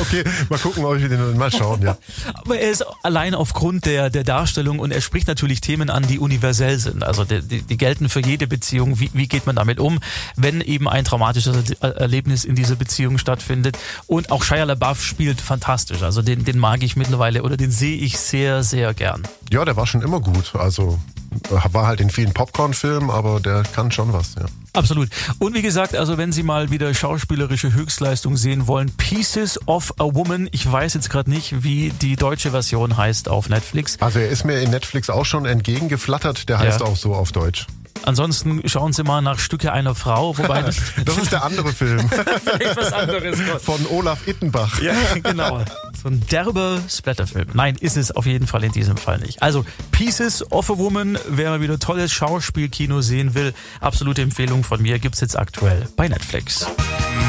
Okay, 0.00 0.24
mal 0.48 0.58
gucken, 0.58 0.84
ob 0.84 0.96
ich 0.96 1.08
den 1.08 1.36
mal 1.36 1.50
schauen, 1.50 1.82
ja. 1.82 1.96
Aber 2.34 2.58
er 2.58 2.70
ist 2.70 2.84
allein 3.02 3.34
aufgrund 3.34 3.84
der, 3.86 4.10
der 4.10 4.24
Darstellung 4.24 4.78
und 4.78 4.90
er 4.90 5.00
spricht 5.00 5.26
natürlich 5.28 5.60
Themen 5.60 5.90
an, 5.90 6.06
die 6.06 6.18
universell 6.18 6.78
sind. 6.78 7.02
Also 7.02 7.24
die, 7.24 7.42
die, 7.42 7.62
die 7.62 7.76
gelten 7.76 8.08
für 8.08 8.20
jede 8.20 8.46
Beziehung. 8.46 8.98
Wie, 9.00 9.10
wie 9.12 9.26
geht 9.28 9.46
man 9.46 9.56
damit 9.56 9.80
um, 9.80 9.98
wenn 10.36 10.60
eben 10.60 10.88
ein 10.88 11.04
traumatisches 11.04 11.70
Er- 11.80 11.96
Erlebnis 11.96 12.44
in 12.44 12.54
dieser 12.54 12.76
Beziehung 12.76 13.18
stattfindet? 13.18 13.76
Und 14.06 14.30
auch 14.30 14.42
Shia 14.44 14.64
LaBeouf 14.64 15.02
spielt 15.04 15.40
fantastisch. 15.40 16.02
Also 16.02 16.22
den, 16.22 16.44
den 16.44 16.58
mag 16.58 16.82
ich 16.82 16.96
mittlerweile 16.96 17.42
oder 17.42 17.56
den 17.56 17.70
sehe 17.70 17.96
ich 17.96 18.18
sehr, 18.18 18.62
sehr 18.62 18.94
gern. 18.94 19.22
Ja, 19.50 19.64
der 19.64 19.76
war 19.76 19.86
schon 19.86 20.02
immer 20.02 20.20
gut. 20.20 20.47
Also 20.54 20.98
war 21.72 21.86
halt 21.86 22.00
in 22.00 22.10
vielen 22.10 22.32
Popcorn-Filmen, 22.32 23.10
aber 23.10 23.40
der 23.40 23.62
kann 23.62 23.90
schon 23.92 24.12
was, 24.12 24.34
ja. 24.36 24.46
Absolut. 24.72 25.08
Und 25.38 25.54
wie 25.54 25.62
gesagt, 25.62 25.94
also 25.96 26.16
wenn 26.18 26.32
Sie 26.32 26.42
mal 26.42 26.70
wieder 26.70 26.92
schauspielerische 26.94 27.72
Höchstleistung 27.74 28.36
sehen 28.36 28.66
wollen, 28.66 28.90
Pieces 28.96 29.58
of 29.66 29.92
a 29.98 30.04
Woman. 30.04 30.48
Ich 30.52 30.70
weiß 30.70 30.94
jetzt 30.94 31.10
gerade 31.10 31.28
nicht, 31.30 31.62
wie 31.64 31.90
die 31.90 32.16
deutsche 32.16 32.50
Version 32.52 32.96
heißt 32.96 33.28
auf 33.28 33.48
Netflix. 33.48 33.96
Also 34.00 34.20
er 34.20 34.28
ist 34.28 34.44
mir 34.44 34.60
in 34.60 34.70
Netflix 34.70 35.10
auch 35.10 35.24
schon 35.26 35.46
entgegengeflattert, 35.46 36.48
der 36.48 36.58
heißt 36.60 36.80
Ja. 36.80 36.86
auch 36.86 36.96
so 36.96 37.14
auf 37.14 37.32
Deutsch. 37.32 37.66
Ansonsten 38.04 38.66
schauen 38.68 38.92
Sie 38.92 39.02
mal 39.02 39.20
nach 39.20 39.38
Stücke 39.38 39.72
einer 39.72 39.94
Frau, 39.94 40.38
wobei 40.38 40.62
das 40.62 40.76
Das 41.04 41.16
ist 41.18 41.32
der 41.32 41.44
andere 41.44 41.72
Film 41.72 42.08
was 42.76 42.92
anderes 42.92 43.38
von 43.62 43.84
Olaf 43.90 44.26
Ittenbach. 44.26 44.80
Ja, 44.80 44.94
genau. 45.22 45.62
So 46.00 46.08
ein 46.08 46.24
derber 46.30 46.80
Splatterfilm. 46.88 47.48
Nein, 47.54 47.76
ist 47.80 47.96
es 47.96 48.12
auf 48.12 48.24
jeden 48.26 48.46
Fall 48.46 48.62
in 48.62 48.70
diesem 48.72 48.96
Fall 48.96 49.18
nicht. 49.18 49.42
Also 49.42 49.64
Pieces 49.90 50.48
of 50.52 50.70
a 50.70 50.78
Woman, 50.78 51.18
wer 51.28 51.50
mal 51.50 51.60
wieder 51.60 51.78
tolles 51.78 52.12
Schauspielkino 52.12 53.00
sehen 53.00 53.34
will, 53.34 53.52
absolute 53.80 54.22
Empfehlung 54.22 54.62
von 54.62 54.80
mir, 54.80 54.98
gibt's 55.00 55.20
jetzt 55.20 55.36
aktuell 55.36 55.88
bei 55.96 56.06
Netflix. 56.08 56.66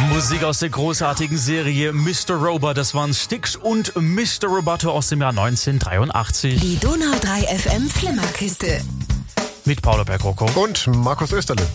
Musik 0.10 0.44
aus 0.44 0.60
der 0.60 0.70
großartigen 0.70 1.38
Serie 1.38 1.94
Mr. 1.94 2.36
Robot, 2.36 2.78
das 2.78 2.94
waren 2.94 3.14
Sticks 3.14 3.56
und 3.56 3.94
Mr. 3.96 4.48
Roboto 4.48 4.92
aus 4.92 5.08
dem 5.10 5.22
Jahr 5.22 5.32
1983 5.32 6.60
Die 6.60 6.78
Donau 6.78 7.18
3 7.22 7.42
FM 7.58 7.90
Flimmerkiste. 7.90 8.82
mit 9.66 9.82
Paolo 9.82 10.06
Bergrocco. 10.06 10.46
Und 10.62 10.86
Markus 10.88 11.32
Österle. 11.32 11.68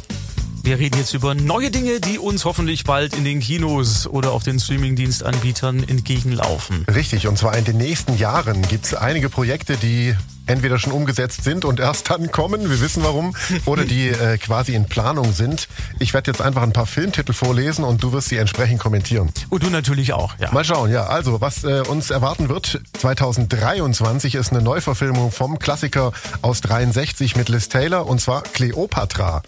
Wir 0.64 0.78
reden 0.78 0.96
jetzt 0.96 1.12
über 1.12 1.34
neue 1.34 1.70
Dinge, 1.70 2.00
die 2.00 2.18
uns 2.18 2.46
hoffentlich 2.46 2.84
bald 2.84 3.14
in 3.14 3.22
den 3.22 3.40
Kinos 3.40 4.06
oder 4.06 4.32
auf 4.32 4.44
den 4.44 4.58
Streamingdienstanbietern 4.58 5.86
entgegenlaufen. 5.86 6.86
Richtig, 6.86 7.26
und 7.28 7.36
zwar 7.36 7.54
in 7.58 7.66
den 7.66 7.76
nächsten 7.76 8.16
Jahren 8.16 8.62
gibt 8.62 8.86
es 8.86 8.94
einige 8.94 9.28
Projekte, 9.28 9.76
die 9.76 10.16
entweder 10.46 10.78
schon 10.78 10.92
umgesetzt 10.94 11.44
sind 11.44 11.66
und 11.66 11.80
erst 11.80 12.08
dann 12.08 12.30
kommen, 12.30 12.70
wir 12.70 12.80
wissen 12.80 13.02
warum, 13.02 13.36
oder 13.66 13.84
die 13.84 14.08
äh, 14.08 14.38
quasi 14.38 14.74
in 14.74 14.86
Planung 14.86 15.34
sind. 15.34 15.68
Ich 15.98 16.14
werde 16.14 16.30
jetzt 16.30 16.40
einfach 16.40 16.62
ein 16.62 16.72
paar 16.72 16.86
Filmtitel 16.86 17.34
vorlesen 17.34 17.84
und 17.84 18.02
du 18.02 18.14
wirst 18.14 18.30
sie 18.30 18.38
entsprechend 18.38 18.80
kommentieren. 18.80 19.30
Und 19.50 19.64
du 19.64 19.68
natürlich 19.68 20.14
auch, 20.14 20.32
ja. 20.38 20.50
Mal 20.50 20.64
schauen, 20.64 20.90
ja. 20.90 21.08
Also, 21.08 21.42
was 21.42 21.64
äh, 21.64 21.82
uns 21.86 22.08
erwarten 22.08 22.48
wird, 22.48 22.80
2023 22.94 24.34
ist 24.34 24.50
eine 24.50 24.62
Neuverfilmung 24.62 25.30
vom 25.30 25.58
Klassiker 25.58 26.12
aus 26.40 26.62
63 26.62 27.36
mit 27.36 27.50
Liz 27.50 27.68
Taylor 27.68 28.06
und 28.06 28.22
zwar 28.22 28.42
Cleopatra. 28.44 29.42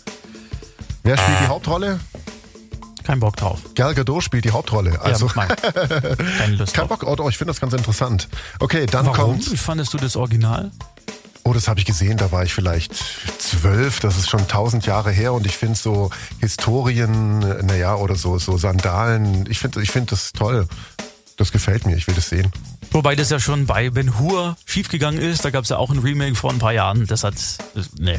Wer 1.06 1.16
spielt 1.16 1.40
die 1.40 1.46
Hauptrolle? 1.46 2.00
Kein 3.04 3.20
Bock 3.20 3.36
drauf. 3.36 3.60
Gal 3.76 3.94
Gadot 3.94 4.24
spielt 4.24 4.44
die 4.44 4.50
Hauptrolle. 4.50 5.00
Also, 5.00 5.30
ja. 5.36 5.46
Keine 5.46 6.56
Lust 6.56 6.74
kein. 6.74 6.88
Bock, 6.88 7.04
oh, 7.06 7.14
oh, 7.16 7.28
ich 7.28 7.38
finde 7.38 7.52
das 7.52 7.60
ganz 7.60 7.74
interessant. 7.74 8.26
Okay, 8.58 8.86
dann 8.86 9.06
Warum? 9.06 9.34
kommt... 9.34 9.52
Wie 9.52 9.56
fandest 9.56 9.94
du 9.94 9.98
das 9.98 10.16
Original? 10.16 10.72
Oh, 11.44 11.52
das 11.52 11.68
habe 11.68 11.78
ich 11.78 11.86
gesehen, 11.86 12.16
da 12.16 12.32
war 12.32 12.42
ich 12.42 12.52
vielleicht 12.52 12.92
zwölf, 13.38 14.00
das 14.00 14.18
ist 14.18 14.28
schon 14.28 14.48
tausend 14.48 14.84
Jahre 14.86 15.12
her 15.12 15.32
und 15.32 15.46
ich 15.46 15.56
finde 15.56 15.76
so 15.76 16.10
Historien, 16.40 17.38
naja, 17.64 17.94
oder 17.94 18.16
so, 18.16 18.40
so 18.40 18.58
Sandalen, 18.58 19.48
ich 19.48 19.60
finde 19.60 19.82
ich 19.82 19.92
find 19.92 20.10
das 20.10 20.32
toll. 20.32 20.66
Das 21.36 21.52
gefällt 21.52 21.86
mir, 21.86 21.96
ich 21.96 22.06
will 22.06 22.14
das 22.14 22.28
sehen. 22.30 22.50
Wobei 22.92 23.14
das 23.14 23.28
ja 23.28 23.38
schon 23.38 23.66
bei 23.66 23.90
Ben 23.90 24.18
Hur 24.18 24.56
schiefgegangen 24.64 25.20
ist. 25.20 25.44
Da 25.44 25.50
gab 25.50 25.64
es 25.64 25.70
ja 25.70 25.76
auch 25.76 25.90
ein 25.90 25.98
Remake 25.98 26.34
vor 26.34 26.50
ein 26.50 26.58
paar 26.58 26.72
Jahren. 26.72 27.06
Das 27.06 27.24
hat. 27.24 27.34
Das, 27.74 27.90
nee. 27.98 28.18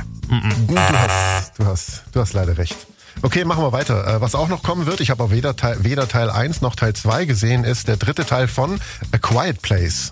Du 0.68 0.78
hast, 0.78 1.54
du 1.58 1.66
hast, 1.66 2.04
du 2.12 2.20
hast 2.22 2.34
leider 2.34 2.58
recht. 2.58 2.76
Okay, 3.24 3.44
machen 3.46 3.64
wir 3.64 3.72
weiter. 3.72 4.06
Äh, 4.08 4.22
Was 4.22 4.36
auch 4.36 4.48
noch 4.48 4.62
kommen 4.62 4.86
wird, 4.86 5.00
ich 5.02 5.10
habe 5.10 5.24
aber 5.24 5.32
weder 5.32 5.56
Teil, 5.56 5.84
weder 5.84 6.08
Teil 6.08 6.30
1 6.30 6.62
noch 6.62 6.76
Teil 6.76 6.94
2 6.94 7.26
gesehen, 7.26 7.64
ist 7.64 7.88
der 7.88 7.98
dritte 7.98 8.26
Teil 8.26 8.48
von 8.48 8.80
A 9.12 9.18
Quiet 9.18 9.62
Place. 9.64 10.12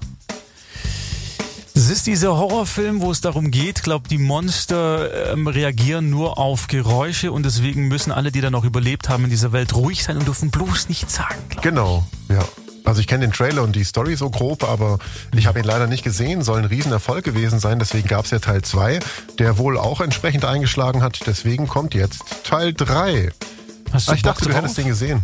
Das 1.75 1.89
ist 1.89 2.07
dieser 2.07 2.37
Horrorfilm, 2.37 3.01
wo 3.01 3.11
es 3.11 3.19
darum 3.19 3.51
geht, 3.51 3.83
glaube 3.83 4.07
die 4.07 4.17
Monster 4.17 5.33
ähm, 5.33 5.45
reagieren 5.45 6.09
nur 6.09 6.37
auf 6.37 6.67
Geräusche 6.67 7.33
und 7.33 7.43
deswegen 7.43 7.89
müssen 7.89 8.13
alle, 8.13 8.31
die 8.31 8.39
da 8.39 8.49
noch 8.49 8.63
überlebt 8.63 9.09
haben 9.09 9.25
in 9.25 9.29
dieser 9.29 9.51
Welt, 9.51 9.75
ruhig 9.75 10.03
sein 10.03 10.17
und 10.17 10.25
dürfen 10.25 10.51
bloß 10.51 10.87
nichts 10.87 11.15
sagen. 11.15 11.35
Genau, 11.61 12.07
ja. 12.29 12.45
Also 12.85 13.01
ich 13.01 13.07
kenne 13.07 13.25
den 13.25 13.33
Trailer 13.33 13.63
und 13.63 13.75
die 13.75 13.83
Story 13.83 14.15
so 14.15 14.29
grob, 14.29 14.63
aber 14.63 14.99
ich 15.35 15.47
habe 15.47 15.59
ihn 15.59 15.65
leider 15.65 15.87
nicht 15.87 16.03
gesehen. 16.03 16.43
Soll 16.43 16.59
ein 16.59 16.65
Riesenerfolg 16.65 17.23
gewesen 17.25 17.59
sein, 17.59 17.79
deswegen 17.79 18.07
gab 18.07 18.25
es 18.25 18.31
ja 18.31 18.39
Teil 18.39 18.61
2, 18.61 18.99
der 19.39 19.57
wohl 19.57 19.77
auch 19.77 20.01
entsprechend 20.01 20.45
eingeschlagen 20.45 21.01
hat. 21.01 21.19
Deswegen 21.25 21.67
kommt 21.67 21.93
jetzt 21.95 22.21
Teil 22.43 22.73
3. 22.73 23.31
Hast 23.91 24.07
du 24.07 24.11
Ah, 24.11 24.15
ich 24.15 24.21
Bock 24.21 24.33
dachte, 24.33 24.45
du 24.45 24.49
drauf? 24.51 24.61
hättest 24.61 24.77
den 24.77 24.87
gesehen. 24.87 25.23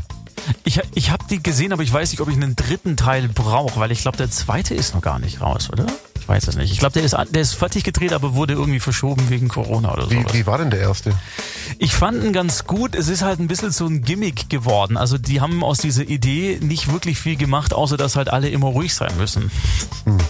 Ich, 0.63 0.79
ich 0.95 1.11
habe 1.11 1.23
die 1.29 1.41
gesehen, 1.43 1.71
aber 1.71 1.83
ich 1.83 1.93
weiß 1.93 2.09
nicht, 2.11 2.19
ob 2.19 2.27
ich 2.29 2.35
einen 2.35 2.55
dritten 2.55 2.97
Teil 2.97 3.27
brauche, 3.27 3.79
weil 3.79 3.91
ich 3.91 4.01
glaube, 4.01 4.17
der 4.17 4.31
zweite 4.31 4.73
ist 4.73 4.95
noch 4.95 5.01
gar 5.01 5.19
nicht 5.19 5.39
raus, 5.41 5.69
oder? 5.71 5.85
Ich 6.31 6.37
weiß 6.37 6.47
es 6.47 6.55
nicht. 6.55 6.71
Ich 6.71 6.79
glaube, 6.79 6.93
der 6.93 7.03
ist, 7.03 7.13
der 7.31 7.41
ist 7.41 7.55
fertig 7.55 7.83
gedreht, 7.83 8.13
aber 8.13 8.35
wurde 8.35 8.53
irgendwie 8.53 8.79
verschoben 8.79 9.29
wegen 9.29 9.49
Corona 9.49 9.91
oder 9.93 10.09
Wie, 10.09 10.15
sowas. 10.15 10.33
wie 10.33 10.45
war 10.45 10.57
denn 10.57 10.69
der 10.69 10.79
erste? 10.79 11.11
Ich 11.77 11.93
fand 11.93 12.23
ihn 12.23 12.31
ganz 12.31 12.63
gut. 12.65 12.95
Es 12.95 13.09
ist 13.09 13.21
halt 13.21 13.39
ein 13.41 13.47
bisschen 13.49 13.71
so 13.71 13.85
ein 13.85 14.01
Gimmick 14.01 14.49
geworden. 14.49 14.95
Also 14.95 15.17
die 15.17 15.41
haben 15.41 15.61
aus 15.61 15.79
dieser 15.79 16.03
Idee 16.03 16.57
nicht 16.61 16.89
wirklich 16.89 17.19
viel 17.19 17.35
gemacht, 17.35 17.73
außer 17.73 17.97
dass 17.97 18.15
halt 18.15 18.29
alle 18.29 18.47
immer 18.49 18.67
ruhig 18.67 18.93
sein 18.95 19.11
müssen. 19.17 19.51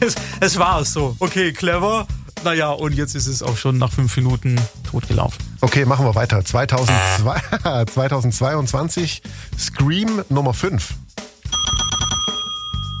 Es, 0.00 0.14
es 0.38 0.58
war 0.60 0.84
so. 0.84 1.16
Okay, 1.18 1.52
clever. 1.52 2.06
Naja, 2.44 2.70
und 2.70 2.94
jetzt 2.94 3.16
ist 3.16 3.26
es 3.26 3.42
auch 3.42 3.56
schon 3.56 3.76
nach 3.78 3.90
fünf 3.90 4.16
Minuten 4.16 4.54
totgelaufen. 4.88 5.38
Okay, 5.60 5.84
machen 5.84 6.06
wir 6.06 6.14
weiter. 6.14 6.44
2002, 6.44 7.84
2022 7.86 9.22
Scream 9.58 10.22
Nummer 10.28 10.54
5. 10.54 10.94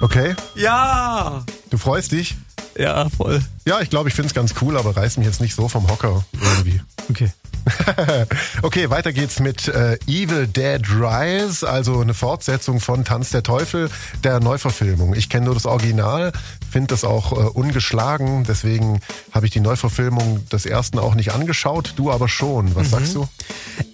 Okay, 0.00 0.34
Ja! 0.56 1.44
Du 1.70 1.78
freust 1.78 2.12
dich? 2.12 2.36
Ja, 2.76 3.08
voll. 3.08 3.42
Ja, 3.66 3.80
ich 3.80 3.90
glaube, 3.90 4.08
ich 4.08 4.14
finde 4.14 4.28
es 4.28 4.34
ganz 4.34 4.54
cool, 4.62 4.76
aber 4.76 4.96
reiß 4.96 5.16
mich 5.16 5.26
jetzt 5.26 5.40
nicht 5.40 5.54
so 5.54 5.68
vom 5.68 5.88
Hocker 5.88 6.24
irgendwie. 6.32 6.80
Okay. 7.10 7.30
Okay, 8.62 8.90
weiter 8.90 9.12
geht's 9.12 9.40
mit 9.40 9.68
äh, 9.68 9.98
Evil 10.06 10.46
Dead 10.46 10.82
Rise, 10.90 11.68
also 11.68 12.00
eine 12.00 12.14
Fortsetzung 12.14 12.80
von 12.80 13.04
Tanz 13.04 13.30
der 13.30 13.42
Teufel, 13.42 13.90
der 14.24 14.40
Neuverfilmung. 14.40 15.14
Ich 15.14 15.28
kenne 15.28 15.46
nur 15.46 15.54
das 15.54 15.66
Original, 15.66 16.32
finde 16.70 16.88
das 16.88 17.04
auch 17.04 17.32
äh, 17.32 17.36
ungeschlagen, 17.36 18.44
deswegen 18.44 19.00
habe 19.32 19.46
ich 19.46 19.52
die 19.52 19.60
Neuverfilmung 19.60 20.46
des 20.48 20.66
ersten 20.66 20.98
auch 20.98 21.14
nicht 21.14 21.32
angeschaut, 21.32 21.94
du 21.96 22.10
aber 22.10 22.28
schon. 22.28 22.74
Was 22.74 22.90
sagst 22.90 23.14
du? 23.14 23.28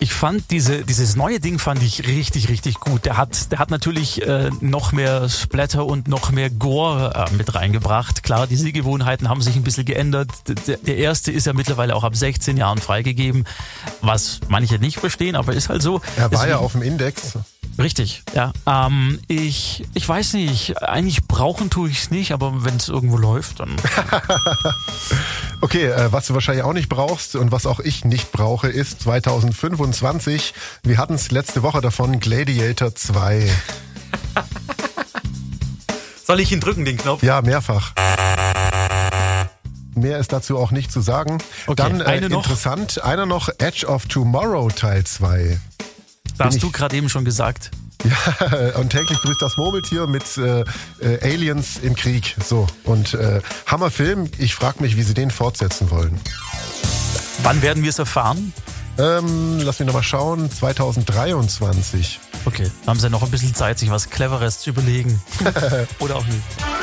Ich 0.01 0.13
fand 0.13 0.51
diese, 0.51 0.85
dieses 0.85 1.17
neue 1.17 1.41
Ding 1.41 1.59
fand 1.59 1.83
ich 1.83 2.07
richtig, 2.07 2.49
richtig 2.49 2.77
gut. 2.81 3.05
Der 3.05 3.17
hat, 3.17 3.53
der 3.53 3.59
hat 3.59 3.71
natürlich 3.71 4.23
äh, 4.23 4.51
noch 4.61 4.93
mehr 4.93 5.29
Splatter 5.29 5.87
und 5.87 6.09
noch 6.09 6.31
mehr 6.31 6.51
Gore 6.51 7.27
äh, 7.31 7.35
mit 7.35 7.55
reingebracht. 7.55 8.23
Klar, 8.23 8.47
die 8.47 8.57
Sehgewohnheiten 8.57 9.29
haben 9.29 9.43
sich 9.43 9.57
ein 9.57 9.63
bisschen 9.63 9.85
geändert. 9.85 10.31
Der, 10.67 10.79
der 10.79 10.97
erste 10.97 11.33
ist 11.33 11.47
ja 11.47 11.53
mittlerweile 11.53 11.95
auch 11.95 12.05
ab 12.05 12.17
16 12.17 12.57
Jahren 12.57 12.79
freigegeben, 13.05 13.45
was 14.01 14.41
manche 14.49 14.79
nicht 14.79 14.99
verstehen, 14.99 15.37
aber 15.37 15.53
ist 15.53 15.69
halt 15.69 15.83
so. 15.83 16.01
Er 16.17 16.23
war 16.23 16.23
ja 16.23 16.29
Deswegen- 16.29 16.55
auf 16.55 16.73
dem 16.73 16.83
Index. 16.83 17.33
Richtig, 17.77 18.23
ja. 18.35 18.53
Ähm, 18.69 19.19
ich, 19.27 19.85
ich 19.95 20.09
weiß 20.09 20.35
nicht, 20.35 20.81
eigentlich 20.81 21.25
brauchen 21.27 21.71
tue 21.71 21.89
ich 21.91 22.03
es 22.03 22.11
nicht, 22.11 22.31
aber 22.33 22.65
wenn 22.65 22.77
es 22.77 22.89
irgendwo 22.89 23.17
läuft, 23.17 23.61
dann. 23.61 23.77
Okay, 25.61 25.87
äh, 25.87 26.13
was 26.13 26.27
du 26.27 26.35
wahrscheinlich 26.35 26.63
auch 26.63 26.75
nicht 26.75 26.91
brauchst 26.91 27.37
und 27.37 27.51
was 27.51 27.65
auch 27.65 27.81
ich 27.81 28.05
nicht 28.05 28.33
brauche, 28.33 28.69
ist 28.69 29.01
2025. 29.03 30.53
Wir 30.83 30.99
hatten 30.99 31.15
es 31.15 31.31
letzte 31.31 31.63
Woche 31.63 31.81
davon, 31.81 32.21
Gladiator 32.21 32.95
2. 32.95 33.51
Soll 36.27 36.41
ich 36.41 36.53
ihn 36.53 36.61
drücken, 36.61 36.85
den 36.85 36.99
Knopf? 36.99 37.23
Ja, 37.23 37.41
mehrfach. 37.41 37.95
Mehr 40.05 40.19
ist 40.19 40.35
dazu 40.35 40.59
auch 40.59 40.71
nicht 40.71 40.93
zu 40.93 41.01
sagen. 41.01 41.39
Okay, 41.67 41.77
Dann 41.77 42.03
äh, 42.03 42.05
eine 42.05 42.29
noch. 42.29 42.43
interessant, 42.43 43.03
einer 43.03 43.25
noch, 43.25 43.49
Edge 43.57 43.87
of 43.87 44.05
Tomorrow 44.05 44.69
Teil 44.69 45.03
2. 45.03 45.59
Da 46.37 46.45
hast 46.45 46.63
du 46.63 46.71
gerade 46.71 46.95
eben 46.95 47.09
schon 47.09 47.25
gesagt. 47.25 47.71
Ja, 48.05 48.79
und 48.81 48.91
täglich 48.91 49.19
grüßt 49.19 49.41
das 49.41 49.57
Murmeltier 49.57 50.07
mit 50.07 50.37
äh, 50.37 50.61
äh, 51.01 51.23
Aliens 51.23 51.79
im 51.81 51.95
Krieg. 51.95 52.37
So, 52.45 52.67
und 52.85 53.15
äh, 53.15 53.41
Hammerfilm, 53.67 54.29
ich 54.37 54.55
frage 54.55 54.83
mich, 54.83 54.99
wie 54.99 55.03
sie 55.03 55.15
den 55.15 55.31
fortsetzen 55.31 55.91
wollen. 55.91 56.21
Wann 57.43 57.63
werden 57.63 57.83
wir 57.83 57.89
es 57.89 57.99
erfahren? 57.99 58.53
Ähm, 58.99 59.59
lass 59.63 59.79
mich 59.79 59.87
nochmal 59.87 60.03
schauen, 60.03 60.51
2023. 60.51 62.21
Okay, 62.45 62.71
haben 62.87 63.01
sie 63.01 63.09
noch 63.09 63.23
ein 63.23 63.31
bisschen 63.31 63.55
Zeit, 63.55 63.79
sich 63.79 63.91
was 63.91 64.11
Cleveres 64.11 64.61
zu 64.61 64.69
überlegen. 64.69 65.23
Oder 65.99 66.17
auch 66.17 66.27
nicht. 66.27 66.74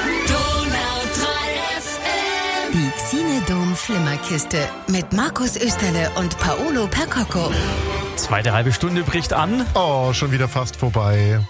Die 2.74 2.90
Xinedom 2.92 3.76
Flimmerkiste 3.76 4.58
mit 4.88 5.12
Markus 5.12 5.58
Österle 5.58 6.10
und 6.16 6.38
Paolo 6.40 6.88
Percocco. 6.88 7.52
Zweite 8.16 8.54
halbe 8.54 8.72
Stunde 8.72 9.04
bricht 9.04 9.34
an. 9.34 9.66
Oh, 9.74 10.14
schon 10.14 10.32
wieder 10.32 10.48
fast 10.48 10.78
vorbei. 10.78 11.42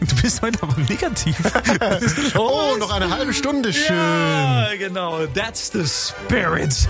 Du 0.00 0.16
bist 0.22 0.42
heute 0.42 0.62
aber 0.62 0.76
negativ. 0.88 1.36
Oh, 2.36 2.76
noch 2.78 2.90
eine 2.90 3.10
halbe 3.10 3.32
Stunde, 3.32 3.72
schön. 3.72 3.96
Ja, 3.96 4.68
genau. 4.78 5.26
That's 5.26 5.70
the 5.72 5.84
spirit, 5.86 6.88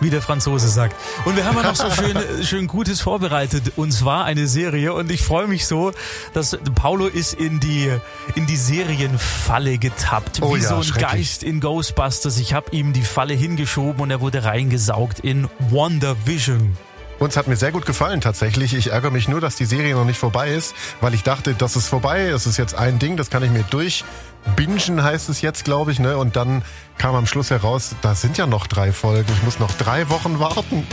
wie 0.00 0.10
der 0.10 0.22
Franzose 0.22 0.68
sagt. 0.68 0.94
Und 1.24 1.36
wir 1.36 1.44
haben 1.44 1.56
ja 1.56 1.62
noch 1.62 1.76
so 1.76 1.90
schön, 1.90 2.16
schön 2.44 2.66
Gutes 2.66 3.00
vorbereitet. 3.00 3.72
Und 3.76 3.92
zwar 3.92 4.24
eine 4.24 4.46
Serie. 4.46 4.92
Und 4.92 5.10
ich 5.10 5.22
freue 5.22 5.46
mich 5.46 5.66
so, 5.66 5.92
dass 6.32 6.56
Paulo 6.74 7.06
ist 7.06 7.34
in 7.34 7.60
die, 7.60 7.90
in 8.34 8.46
die 8.46 8.56
Serienfalle 8.56 9.78
getappt. 9.78 10.40
Oh 10.42 10.54
wie 10.54 10.60
ja, 10.60 10.68
so 10.68 10.76
ein. 10.76 11.00
Geist 11.00 11.42
in 11.42 11.60
Ghostbusters. 11.60 12.38
Ich 12.38 12.54
habe 12.54 12.70
ihm 12.70 12.92
die 12.92 13.02
Falle 13.02 13.34
hingeschoben 13.34 14.00
und 14.00 14.10
er 14.10 14.20
wurde 14.20 14.44
reingesaugt 14.44 15.20
in 15.20 15.48
WandaVision. 15.70 16.76
Uns 17.18 17.36
hat 17.36 17.46
mir 17.46 17.56
sehr 17.56 17.72
gut 17.72 17.86
gefallen 17.86 18.20
tatsächlich. 18.20 18.74
Ich 18.74 18.90
ärgere 18.92 19.10
mich 19.10 19.28
nur, 19.28 19.40
dass 19.40 19.56
die 19.56 19.64
Serie 19.64 19.94
noch 19.94 20.04
nicht 20.04 20.18
vorbei 20.18 20.50
ist, 20.50 20.74
weil 21.00 21.14
ich 21.14 21.22
dachte, 21.22 21.54
das 21.54 21.76
ist 21.76 21.88
vorbei. 21.88 22.26
Es 22.26 22.46
ist 22.46 22.56
jetzt 22.56 22.74
ein 22.74 22.98
Ding, 22.98 23.16
das 23.16 23.30
kann 23.30 23.42
ich 23.42 23.50
mir 23.50 23.64
durchbingen, 23.64 25.02
heißt 25.02 25.28
es 25.28 25.40
jetzt, 25.40 25.64
glaube 25.64 25.92
ich. 25.92 26.00
Ne? 26.00 26.16
Und 26.16 26.36
dann 26.36 26.62
kam 26.98 27.14
am 27.14 27.26
Schluss 27.26 27.50
heraus, 27.50 27.94
da 28.02 28.14
sind 28.14 28.36
ja 28.36 28.46
noch 28.46 28.66
drei 28.66 28.92
Folgen. 28.92 29.32
Ich 29.36 29.42
muss 29.42 29.58
noch 29.58 29.72
drei 29.72 30.08
Wochen 30.08 30.38
warten. 30.38 30.86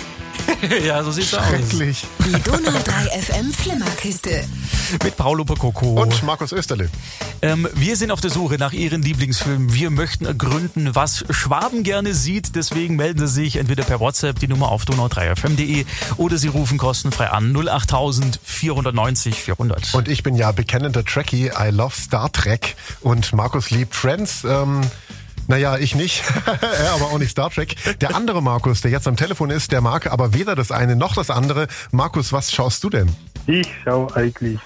ja, 0.85 1.03
so 1.03 1.11
sieht's 1.11 1.33
aus. 1.33 1.45
Schrecklich. 1.47 2.05
Die 2.25 2.41
Donau 2.43 2.71
3 2.71 3.21
FM 3.21 3.53
Flimmerkiste. 3.53 4.45
Mit 5.03 5.17
Paulo 5.17 5.43
Percoco. 5.45 6.01
Und 6.01 6.23
Markus 6.23 6.51
Österle. 6.51 6.89
Ähm, 7.41 7.67
wir 7.73 7.95
sind 7.95 8.11
auf 8.11 8.21
der 8.21 8.29
Suche 8.29 8.55
nach 8.55 8.73
Ihren 8.73 9.01
Lieblingsfilmen. 9.01 9.73
Wir 9.73 9.89
möchten 9.89 10.25
ergründen, 10.25 10.93
was 10.93 11.25
Schwaben 11.29 11.83
gerne 11.83 12.13
sieht. 12.13 12.55
Deswegen 12.55 12.95
melden 12.95 13.25
Sie 13.27 13.43
sich 13.43 13.55
entweder 13.55 13.83
per 13.83 13.99
WhatsApp 13.99 14.39
die 14.39 14.47
Nummer 14.47 14.69
auf 14.69 14.83
donau3fm.de 14.83 15.85
oder 16.17 16.37
Sie 16.37 16.47
rufen 16.47 16.77
kostenfrei 16.77 17.29
an 17.29 17.55
08000 17.55 18.39
490 18.43 19.35
400. 19.35 19.93
Und 19.93 20.07
ich 20.07 20.23
bin 20.23 20.35
ja 20.35 20.51
bekennender 20.51 21.05
Trekkie. 21.05 21.47
I 21.47 21.69
love 21.71 21.95
Star 21.95 22.31
Trek. 22.31 22.75
Und 23.01 23.33
Markus 23.33 23.71
liebt 23.71 23.95
Friends. 23.95 24.43
Ähm, 24.43 24.81
naja, 25.51 25.77
ich 25.77 25.95
nicht. 25.95 26.23
er 26.45 26.93
aber 26.93 27.07
auch 27.07 27.19
nicht 27.19 27.31
Star 27.31 27.49
Trek. 27.49 27.75
Der 27.99 28.15
andere 28.15 28.41
Markus, 28.41 28.79
der 28.79 28.89
jetzt 28.89 29.05
am 29.05 29.17
Telefon 29.17 29.49
ist, 29.49 29.73
der 29.73 29.81
mag 29.81 30.09
aber 30.09 30.33
weder 30.33 30.55
das 30.55 30.71
eine 30.71 30.95
noch 30.95 31.13
das 31.13 31.29
andere. 31.29 31.67
Markus, 31.91 32.31
was 32.31 32.53
schaust 32.53 32.85
du 32.85 32.89
denn? 32.89 33.09
Ich 33.47 33.67
schaue 33.83 34.15
eigentlich, 34.15 34.59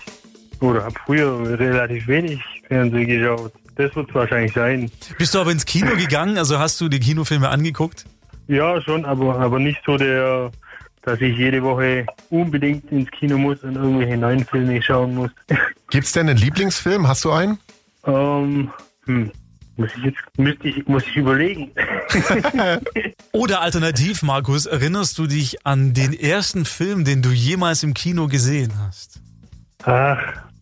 oder 0.60 0.84
habe 0.84 0.94
früher 1.04 1.60
relativ 1.60 2.08
wenig 2.08 2.40
Fernsehen 2.68 3.08
geschaut. 3.08 3.52
Das 3.78 3.96
wird 3.96 4.10
es 4.10 4.16
wahrscheinlich 4.16 4.54
sein. 4.54 4.92
Bist 5.18 5.34
du 5.34 5.40
aber 5.40 5.52
ins 5.52 5.66
Kino 5.66 5.96
gegangen? 5.96 6.38
Also 6.38 6.60
hast 6.60 6.80
du 6.80 6.88
die 6.88 7.00
Kinofilme 7.00 7.50
angeguckt? 7.50 8.06
Ja, 8.48 8.80
schon, 8.80 9.06
aber, 9.06 9.40
aber 9.40 9.58
nicht 9.58 9.82
so 9.88 9.98
der, 9.98 10.52
dass 11.02 11.20
ich 11.20 11.36
jede 11.36 11.64
Woche 11.64 12.06
unbedingt 12.30 12.92
ins 12.92 13.10
Kino 13.10 13.40
muss 13.40 13.64
und 13.64 13.76
irgendwelche 13.76 14.18
neuen 14.18 14.46
Filme 14.46 14.80
schauen 14.84 15.16
muss. 15.16 15.32
Gibt's 15.90 16.12
denn 16.12 16.30
einen 16.30 16.38
Lieblingsfilm? 16.38 17.08
Hast 17.08 17.26
du 17.26 17.32
einen? 17.32 17.58
ähm, 18.06 18.70
hm, 19.06 19.32
muss 19.78 19.90
ich 19.98 20.04
jetzt, 20.06 20.18
müsste 20.38 20.68
ich, 20.68 20.88
muss 20.88 21.04
ich 21.08 21.18
überlegen. 21.18 21.72
Oder 23.32 23.62
alternativ, 23.62 24.24
Markus, 24.24 24.66
erinnerst 24.66 25.18
du 25.18 25.28
dich 25.28 25.66
an 25.66 25.94
den 25.94 26.14
ersten 26.14 26.66
Film, 26.66 27.04
den 27.04 27.22
du 27.22 27.30
jemals 27.30 27.84
im 27.84 27.94
Kino 27.94 28.28
gesehen 28.28 28.72
hast? 28.80 29.20
Ach, 29.84 30.20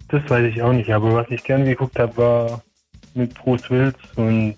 das 0.08 0.28
weiß 0.30 0.46
ich 0.54 0.62
auch 0.62 0.74
nicht, 0.74 0.92
aber 0.92 1.14
was 1.14 1.28
ich 1.30 1.44
gern 1.44 1.66
geguckt 1.66 1.98
habe, 2.00 2.18
war 2.18 2.64
mit 3.14 3.34
Bruce 3.36 3.70
Willis 3.70 3.94
und 4.16 4.56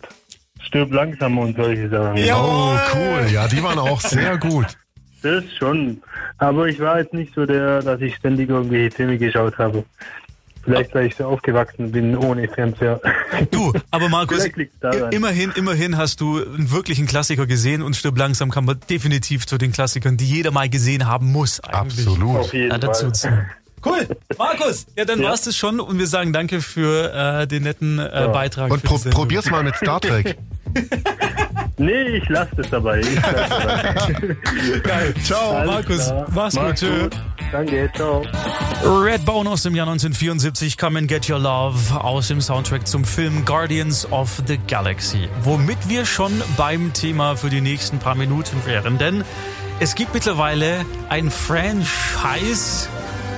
Stirb 0.62 0.92
langsam 0.92 1.38
und 1.38 1.56
solche 1.56 1.90
Sachen. 1.90 2.18
Oh, 2.34 2.78
cool. 2.94 3.28
Ja, 3.32 3.48
die 3.48 3.62
waren 3.62 3.78
auch 3.78 4.02
sehr 4.02 4.38
gut. 4.38 4.78
Das 5.22 5.44
schon. 5.58 6.02
Aber 6.38 6.68
ich 6.68 6.80
war 6.80 7.00
jetzt 7.00 7.14
nicht 7.14 7.34
so 7.34 7.46
der, 7.46 7.82
dass 7.82 8.02
ich 8.02 8.16
ständig 8.16 8.50
irgendwelche 8.50 8.96
Filme 8.96 9.18
geschaut 9.18 9.58
habe. 9.58 9.84
Vielleicht, 10.66 10.94
weil 10.96 11.06
ich 11.06 11.16
so 11.16 11.26
aufgewachsen 11.26 11.92
bin 11.92 12.18
ohne 12.18 12.48
Fernseher. 12.50 13.00
Du, 13.52 13.72
aber 13.92 14.10
Markus, 14.10 14.46
immerhin, 15.12 15.52
immerhin 15.56 15.98
hast 15.98 16.20
du 16.22 16.38
einen 16.44 16.72
wirklichen 16.72 17.06
Klassiker 17.06 17.46
gesehen 17.46 17.82
und 17.82 17.96
Stirb 17.96 18.18
langsam 18.18 18.50
kann 18.50 18.66
man 18.66 18.80
definitiv 18.90 19.46
zu 19.46 19.58
den 19.58 19.72
Klassikern, 19.72 20.18
die 20.18 20.26
jeder 20.26 20.52
mal 20.52 20.68
gesehen 20.70 21.06
haben 21.08 21.32
muss. 21.32 21.60
Eigentlich. 21.60 22.08
Absolut. 22.08 22.38
Auf 22.40 22.54
jeden 22.54 22.72
Ja, 22.72 22.78
dazu 22.78 23.12
Fall. 23.12 23.50
Cool, 23.86 24.08
Markus. 24.40 24.88
Ja, 24.98 25.06
dann 25.06 25.22
Ja. 25.22 25.30
war's 25.30 25.42
das 25.44 25.56
schon 25.56 25.80
und 25.80 26.00
wir 26.00 26.08
sagen 26.08 26.34
danke 26.34 26.62
für 26.62 27.14
äh, 27.14 27.46
den 27.48 27.64
netten 27.64 28.00
äh, 28.00 28.30
Beitrag. 28.34 28.72
Und 28.72 28.82
pro 28.84 28.98
probier's 28.98 29.50
mal 29.52 29.64
mit 29.64 29.76
Star 29.76 30.02
Trek. 30.02 30.38
Nee, 31.78 32.04
ich 32.18 32.30
lasse 32.30 32.52
das 32.56 32.70
dabei. 32.70 33.02
Ich 33.02 33.16
lass 33.16 33.34
das 33.34 33.50
dabei. 33.50 34.36
Geil. 34.84 35.14
Ciao. 35.24 35.52
Alles 35.52 35.72
Markus, 35.72 36.06
klar. 36.06 36.28
mach's 36.34 36.56
gut. 36.56 36.64
Mach's 36.64 36.80
Tschö. 36.80 37.10
Danke, 37.56 37.90
ciao. 37.96 38.22
Redbone 38.84 39.50
aus 39.50 39.64
dem 39.64 39.76
Jahr 39.76 39.88
1974, 39.88 40.78
Come 40.78 41.00
and 41.00 41.08
Get 41.08 41.30
Your 41.30 41.40
Love 41.40 41.98
aus 41.98 42.28
dem 42.28 42.42
Soundtrack 42.42 42.86
zum 42.86 43.06
Film 43.06 43.46
Guardians 43.46 44.12
of 44.12 44.42
the 44.46 44.58
Galaxy. 44.68 45.30
Womit 45.42 45.78
wir 45.88 46.06
schon 46.06 46.34
beim 46.58 46.92
Thema 46.92 47.38
für 47.38 47.50
die 47.50 47.62
nächsten 47.62 47.98
paar 47.98 48.16
Minuten 48.16 48.66
wären, 48.66 48.98
denn 48.98 49.24
es 49.80 49.96
gibt 49.96 50.14
mittlerweile 50.14 50.86
ein 51.08 51.32
Franchise, 51.32 52.90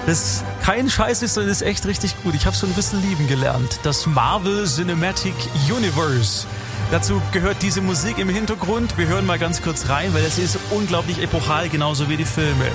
das 0.08 0.44
kein 0.64 0.90
Scheiß 0.90 1.22
ist, 1.22 1.36
sondern 1.36 1.52
ist 1.52 1.62
echt 1.62 1.86
richtig 1.86 2.16
gut. 2.24 2.34
Ich 2.34 2.48
habe 2.48 2.56
es 2.56 2.60
so 2.60 2.66
ein 2.66 2.74
bisschen 2.74 3.08
lieben 3.08 3.28
gelernt. 3.28 3.82
Das 3.84 4.08
Marvel 4.08 4.66
Cinematic 4.66 5.36
Universe. 5.72 6.48
Dazu 6.90 7.22
gehört 7.32 7.58
diese 7.62 7.82
Musik 7.82 8.18
im 8.18 8.30
Hintergrund. 8.30 8.98
Wir 8.98 9.08
hören 9.08 9.28
mal 9.28 9.38
ganz 9.38 9.62
kurz 9.62 9.90
rein, 9.90 10.12
weil 10.16 10.24
es 10.24 10.40
ist 10.40 10.58
unglaublich 10.72 11.22
epochal, 11.22 11.70
genauso 11.70 12.10
wie 12.10 12.18
die 12.18 12.26
Filme. 12.26 12.66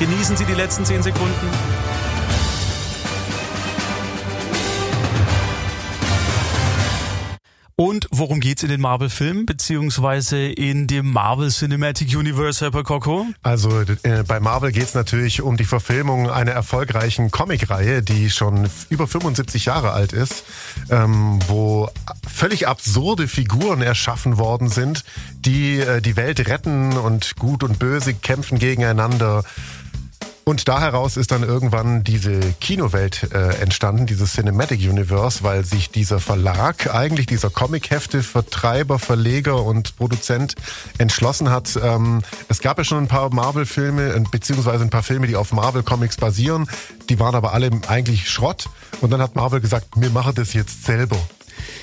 Genießen 0.00 0.34
Sie 0.34 0.46
die 0.46 0.54
letzten 0.54 0.86
10 0.86 1.02
Sekunden. 1.02 1.50
Und 7.76 8.08
worum 8.10 8.40
geht's 8.40 8.62
in 8.62 8.68
den 8.68 8.82
Marvel-Filmen, 8.82 9.46
beziehungsweise 9.46 10.38
in 10.38 10.86
dem 10.86 11.10
Marvel 11.10 11.48
Cinematic 11.48 12.14
Universe, 12.14 12.62
Herr 12.62 12.70
Percoco? 12.70 13.26
Also 13.42 13.80
äh, 14.02 14.22
bei 14.22 14.38
Marvel 14.38 14.70
geht's 14.70 14.92
natürlich 14.92 15.40
um 15.40 15.56
die 15.56 15.64
Verfilmung 15.64 16.28
einer 16.28 16.50
erfolgreichen 16.50 17.30
Comicreihe, 17.30 18.02
die 18.02 18.28
schon 18.28 18.68
über 18.90 19.06
75 19.06 19.64
Jahre 19.64 19.92
alt 19.92 20.12
ist, 20.12 20.44
ähm, 20.90 21.38
wo 21.48 21.88
völlig 22.26 22.68
absurde 22.68 23.28
Figuren 23.28 23.80
erschaffen 23.80 24.36
worden 24.36 24.68
sind, 24.68 25.04
die 25.38 25.80
äh, 25.80 26.02
die 26.02 26.16
Welt 26.16 26.48
retten 26.48 26.98
und 26.98 27.36
Gut 27.36 27.64
und 27.64 27.78
Böse 27.78 28.12
kämpfen 28.12 28.58
gegeneinander. 28.58 29.42
Und 30.50 30.66
da 30.66 30.80
heraus 30.80 31.16
ist 31.16 31.30
dann 31.30 31.44
irgendwann 31.44 32.02
diese 32.02 32.40
Kinowelt 32.60 33.32
äh, 33.32 33.60
entstanden, 33.62 34.06
dieses 34.06 34.32
Cinematic 34.32 34.80
Universe, 34.80 35.44
weil 35.44 35.64
sich 35.64 35.90
dieser 35.90 36.18
Verlag, 36.18 36.92
eigentlich 36.92 37.26
dieser 37.26 37.50
Comichefte, 37.50 38.24
Vertreiber, 38.24 38.98
Verleger 38.98 39.62
und 39.62 39.96
Produzent 39.96 40.56
entschlossen 40.98 41.50
hat. 41.50 41.78
Ähm, 41.80 42.22
es 42.48 42.58
gab 42.58 42.78
ja 42.78 42.82
schon 42.82 43.04
ein 43.04 43.06
paar 43.06 43.32
Marvel-Filme, 43.32 44.24
beziehungsweise 44.32 44.82
ein 44.82 44.90
paar 44.90 45.04
Filme, 45.04 45.28
die 45.28 45.36
auf 45.36 45.52
Marvel-Comics 45.52 46.16
basieren. 46.16 46.68
Die 47.08 47.20
waren 47.20 47.36
aber 47.36 47.52
alle 47.52 47.70
eigentlich 47.86 48.28
Schrott. 48.28 48.68
Und 49.00 49.10
dann 49.10 49.22
hat 49.22 49.36
Marvel 49.36 49.60
gesagt, 49.60 49.86
wir 49.94 50.10
machen 50.10 50.32
das 50.34 50.52
jetzt 50.52 50.84
selber. 50.84 51.16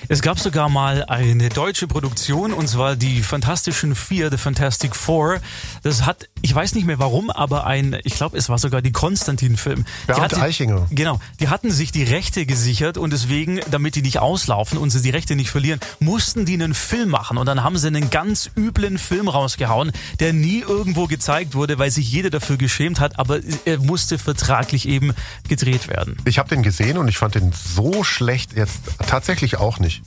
Es 0.07 0.22
gab 0.22 0.39
sogar 0.39 0.69
mal 0.69 1.05
eine 1.05 1.50
deutsche 1.50 1.88
Produktion, 1.88 2.53
und 2.53 2.67
zwar 2.67 2.96
die 2.96 3.22
Fantastischen 3.22 3.96
Vier, 3.96 4.29
The 4.31 4.38
Fantastic 4.38 4.96
Four. 4.96 5.39
Das 5.84 6.05
hat, 6.05 6.29
ich 6.41 6.53
weiß 6.53 6.75
nicht 6.75 6.86
mehr 6.86 7.00
warum, 7.00 7.29
aber 7.29 7.65
ein, 7.65 7.98
ich 8.03 8.15
glaube, 8.15 8.38
es 8.38 8.50
war 8.50 8.57
sogar 8.57 8.81
die 8.81 8.91
Konstantin-Film. 8.91 9.86
Bernd 10.07 10.38
Eichinger. 10.38 10.88
Genau. 10.91 11.19
Die 11.39 11.50
hatten 11.50 11.72
sich 11.72 11.91
die 11.91 12.03
Rechte 12.03 12.46
gesichert 12.46 12.98
und 12.98 13.12
deswegen, 13.12 13.60
damit 13.69 13.96
die 13.96 14.01
nicht 14.01 14.19
auslaufen 14.19 14.77
und 14.77 14.89
sie 14.89 15.01
die 15.01 15.10
Rechte 15.10 15.36
nicht 15.36 15.50
verlieren, 15.50 15.79
mussten 16.00 16.46
die 16.46 16.53
einen 16.53 16.74
Film 16.74 17.10
machen. 17.10 17.38
Und 17.38 17.46
dann 17.46 17.63
haben 17.63 17.77
sie 17.77 17.88
einen 17.88 18.10
ganz 18.10 18.50
üblen 18.55 18.98
Film 18.98 19.27
rausgehauen, 19.27 19.91
der 20.19 20.34
nie 20.34 20.60
irgendwo 20.60 21.07
gezeigt 21.07 21.55
wurde, 21.55 21.79
weil 21.79 21.91
sich 21.91 22.12
jeder 22.12 22.29
dafür 22.29 22.57
geschämt 22.57 23.00
hat, 23.00 23.19
aber 23.19 23.39
er 23.65 23.79
musste 23.79 24.17
vertraglich 24.17 24.88
eben 24.88 25.13
gedreht 25.48 25.88
werden. 25.88 26.17
Ich 26.25 26.39
habe 26.39 26.50
den 26.50 26.63
gesehen 26.63 26.98
und 26.98 27.07
ich 27.07 27.17
fand 27.17 27.36
den 27.36 27.51
so 27.51 28.03
schlecht 28.03 28.55
jetzt 28.55 28.79
tatsächlich 29.05 29.57
auch 29.57 29.66
nicht. 29.79 30.03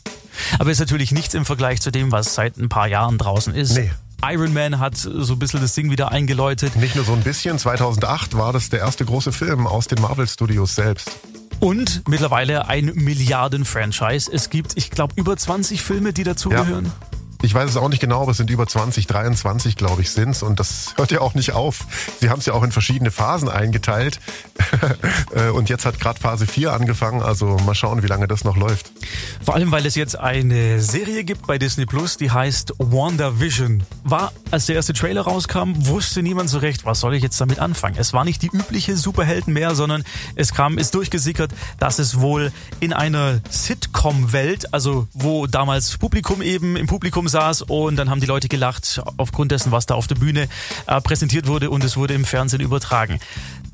Aber 0.58 0.70
ist 0.70 0.80
natürlich 0.80 1.12
nichts 1.12 1.34
im 1.34 1.44
Vergleich 1.44 1.80
zu 1.80 1.90
dem, 1.90 2.12
was 2.12 2.34
seit 2.34 2.56
ein 2.56 2.68
paar 2.68 2.88
Jahren 2.88 3.18
draußen 3.18 3.54
ist. 3.54 3.76
Nee. 3.76 3.90
Iron 4.22 4.52
Man 4.52 4.78
hat 4.78 4.96
so 4.96 5.32
ein 5.32 5.38
bisschen 5.38 5.60
das 5.60 5.74
Ding 5.74 5.90
wieder 5.90 6.10
eingeläutet. 6.12 6.76
Nicht 6.76 6.94
nur 6.94 7.04
so 7.04 7.12
ein 7.12 7.22
bisschen, 7.22 7.58
2008 7.58 8.36
war 8.36 8.52
das 8.52 8.68
der 8.68 8.80
erste 8.80 9.04
große 9.04 9.32
Film 9.32 9.66
aus 9.66 9.86
den 9.86 10.00
Marvel 10.00 10.26
Studios 10.26 10.74
selbst. 10.74 11.10
Und 11.58 12.02
mittlerweile 12.08 12.68
ein 12.68 12.86
Milliarden-Franchise. 12.94 14.30
Es 14.32 14.50
gibt, 14.50 14.76
ich 14.76 14.90
glaube, 14.90 15.14
über 15.16 15.36
20 15.36 15.82
Filme, 15.82 16.12
die 16.12 16.24
dazugehören. 16.24 16.86
Ja. 16.86 17.09
Ich 17.42 17.54
weiß 17.54 17.70
es 17.70 17.76
auch 17.76 17.88
nicht 17.88 18.00
genau, 18.00 18.22
aber 18.22 18.32
es 18.32 18.36
sind 18.36 18.50
über 18.50 18.66
20, 18.66 19.06
23, 19.06 19.76
glaube 19.76 20.02
ich, 20.02 20.10
sind's. 20.10 20.42
Und 20.42 20.60
das 20.60 20.94
hört 20.96 21.10
ja 21.10 21.20
auch 21.20 21.34
nicht 21.34 21.52
auf. 21.52 21.86
Sie 22.20 22.28
haben 22.28 22.38
es 22.38 22.46
ja 22.46 22.52
auch 22.52 22.62
in 22.62 22.72
verschiedene 22.72 23.10
Phasen 23.10 23.48
eingeteilt. 23.48 24.20
Äh, 25.34 25.50
und 25.50 25.68
jetzt 25.68 25.86
hat 25.86 26.00
gerade 26.00 26.18
Phase 26.18 26.46
4 26.46 26.72
angefangen. 26.72 27.22
Also 27.22 27.56
mal 27.64 27.74
schauen, 27.74 28.02
wie 28.02 28.06
lange 28.06 28.26
das 28.26 28.42
noch 28.42 28.56
läuft. 28.56 28.90
Vor 29.44 29.54
allem, 29.54 29.70
weil 29.70 29.86
es 29.86 29.94
jetzt 29.94 30.18
eine 30.18 30.80
Serie 30.80 31.22
gibt 31.22 31.46
bei 31.46 31.56
Disney 31.58 31.86
Plus, 31.86 32.16
die 32.16 32.30
heißt 32.30 32.74
WandaVision. 32.78 33.84
War, 34.02 34.32
als 34.50 34.66
der 34.66 34.76
erste 34.76 34.92
Trailer 34.92 35.22
rauskam, 35.22 35.72
wusste 35.76 36.22
niemand 36.22 36.50
so 36.50 36.58
recht, 36.58 36.84
was 36.84 37.00
soll 37.00 37.14
ich 37.14 37.22
jetzt 37.22 37.40
damit 37.40 37.60
anfangen. 37.60 37.96
Es 37.98 38.12
war 38.12 38.24
nicht 38.24 38.42
die 38.42 38.48
übliche 38.48 38.96
Superhelden 38.96 39.52
mehr, 39.52 39.74
sondern 39.74 40.04
es 40.34 40.52
kam, 40.52 40.78
ist 40.78 40.94
durchgesickert, 40.94 41.52
dass 41.78 41.98
es 41.98 42.20
wohl 42.20 42.52
in 42.80 42.92
einer 42.92 43.40
Sitcom-Welt, 43.48 44.74
also 44.74 45.06
wo 45.12 45.46
damals 45.46 45.96
Publikum 45.98 46.42
eben 46.42 46.76
im 46.76 46.86
Publikum 46.86 47.28
saß 47.30 47.62
und 47.62 47.96
dann 47.96 48.10
haben 48.10 48.20
die 48.20 48.26
Leute 48.26 48.48
gelacht 48.48 49.00
aufgrund 49.16 49.52
dessen, 49.52 49.72
was 49.72 49.86
da 49.86 49.94
auf 49.94 50.06
der 50.06 50.16
Bühne 50.16 50.48
äh, 50.86 51.00
präsentiert 51.00 51.46
wurde 51.46 51.70
und 51.70 51.82
es 51.84 51.96
wurde 51.96 52.14
im 52.14 52.24
Fernsehen 52.24 52.60
übertragen. 52.60 53.20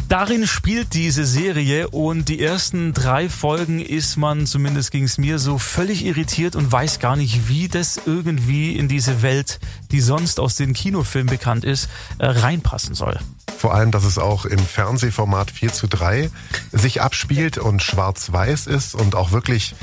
Darin 0.09 0.47
spielt 0.47 0.95
diese 0.95 1.27
Serie 1.27 1.89
und 1.89 2.29
die 2.29 2.41
ersten 2.41 2.93
drei 2.93 3.29
Folgen 3.29 3.81
ist 3.81 4.17
man, 4.17 4.47
zumindest 4.47 4.93
ging 4.93 5.03
es 5.03 5.19
mir 5.19 5.41
so, 5.41 5.59
völlig 5.59 6.05
irritiert 6.05 6.55
und 6.55 6.71
weiß 6.71 7.01
gar 7.01 7.17
nicht, 7.17 7.49
wie 7.49 7.67
das 7.67 8.01
irgendwie 8.07 8.77
in 8.77 8.87
diese 8.87 9.23
Welt, 9.23 9.59
die 9.91 10.01
sonst 10.01 10.39
aus 10.39 10.55
den 10.55 10.75
Kinofilmen 10.75 11.29
bekannt 11.29 11.65
ist, 11.65 11.89
äh, 12.19 12.27
reinpassen 12.27 12.95
soll. 12.95 13.19
Vor 13.59 13.75
allem, 13.75 13.91
dass 13.91 14.05
es 14.05 14.17
auch 14.17 14.45
im 14.45 14.61
Fernsehformat 14.61 15.51
4 15.51 15.73
zu 15.73 15.89
3 15.89 16.31
sich 16.71 17.03
abspielt 17.03 17.59
und 17.59 17.83
schwarz-weiß 17.83 18.69
ist 18.69 18.95
und 18.95 19.17
auch 19.17 19.33
wirklich 19.33 19.75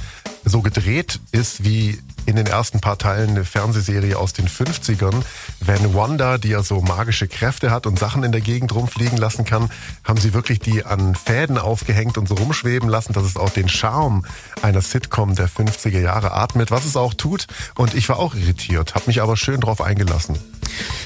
so 0.45 0.61
gedreht 0.61 1.19
ist 1.31 1.63
wie 1.63 1.99
in 2.25 2.35
den 2.35 2.47
ersten 2.47 2.79
paar 2.79 2.97
Teilen 2.97 3.31
eine 3.31 3.45
Fernsehserie 3.45 4.17
aus 4.17 4.33
den 4.33 4.47
50ern. 4.47 5.23
Wenn 5.59 5.93
Wanda, 5.93 6.37
die 6.37 6.49
ja 6.49 6.63
so 6.63 6.81
magische 6.81 7.27
Kräfte 7.27 7.71
hat 7.71 7.85
und 7.85 7.99
Sachen 7.99 8.23
in 8.23 8.31
der 8.31 8.41
Gegend 8.41 8.73
rumfliegen 8.73 9.17
lassen 9.17 9.45
kann, 9.45 9.69
haben 10.03 10.19
sie 10.19 10.33
wirklich 10.33 10.59
die 10.59 10.85
an 10.85 11.15
Fäden 11.15 11.57
aufgehängt 11.57 12.17
und 12.17 12.27
so 12.27 12.35
rumschweben 12.35 12.89
lassen, 12.89 13.13
dass 13.13 13.23
es 13.23 13.35
auch 13.35 13.49
den 13.49 13.69
Charme 13.69 14.23
einer 14.61 14.81
Sitcom 14.81 15.35
der 15.35 15.49
50er 15.49 15.99
Jahre 15.99 16.31
atmet, 16.31 16.71
was 16.71 16.85
es 16.85 16.95
auch 16.95 17.13
tut. 17.13 17.47
Und 17.75 17.93
ich 17.93 18.07
war 18.09 18.19
auch 18.19 18.35
irritiert, 18.35 18.95
habe 18.95 19.05
mich 19.07 19.21
aber 19.21 19.37
schön 19.37 19.59
drauf 19.59 19.81
eingelassen. 19.81 20.37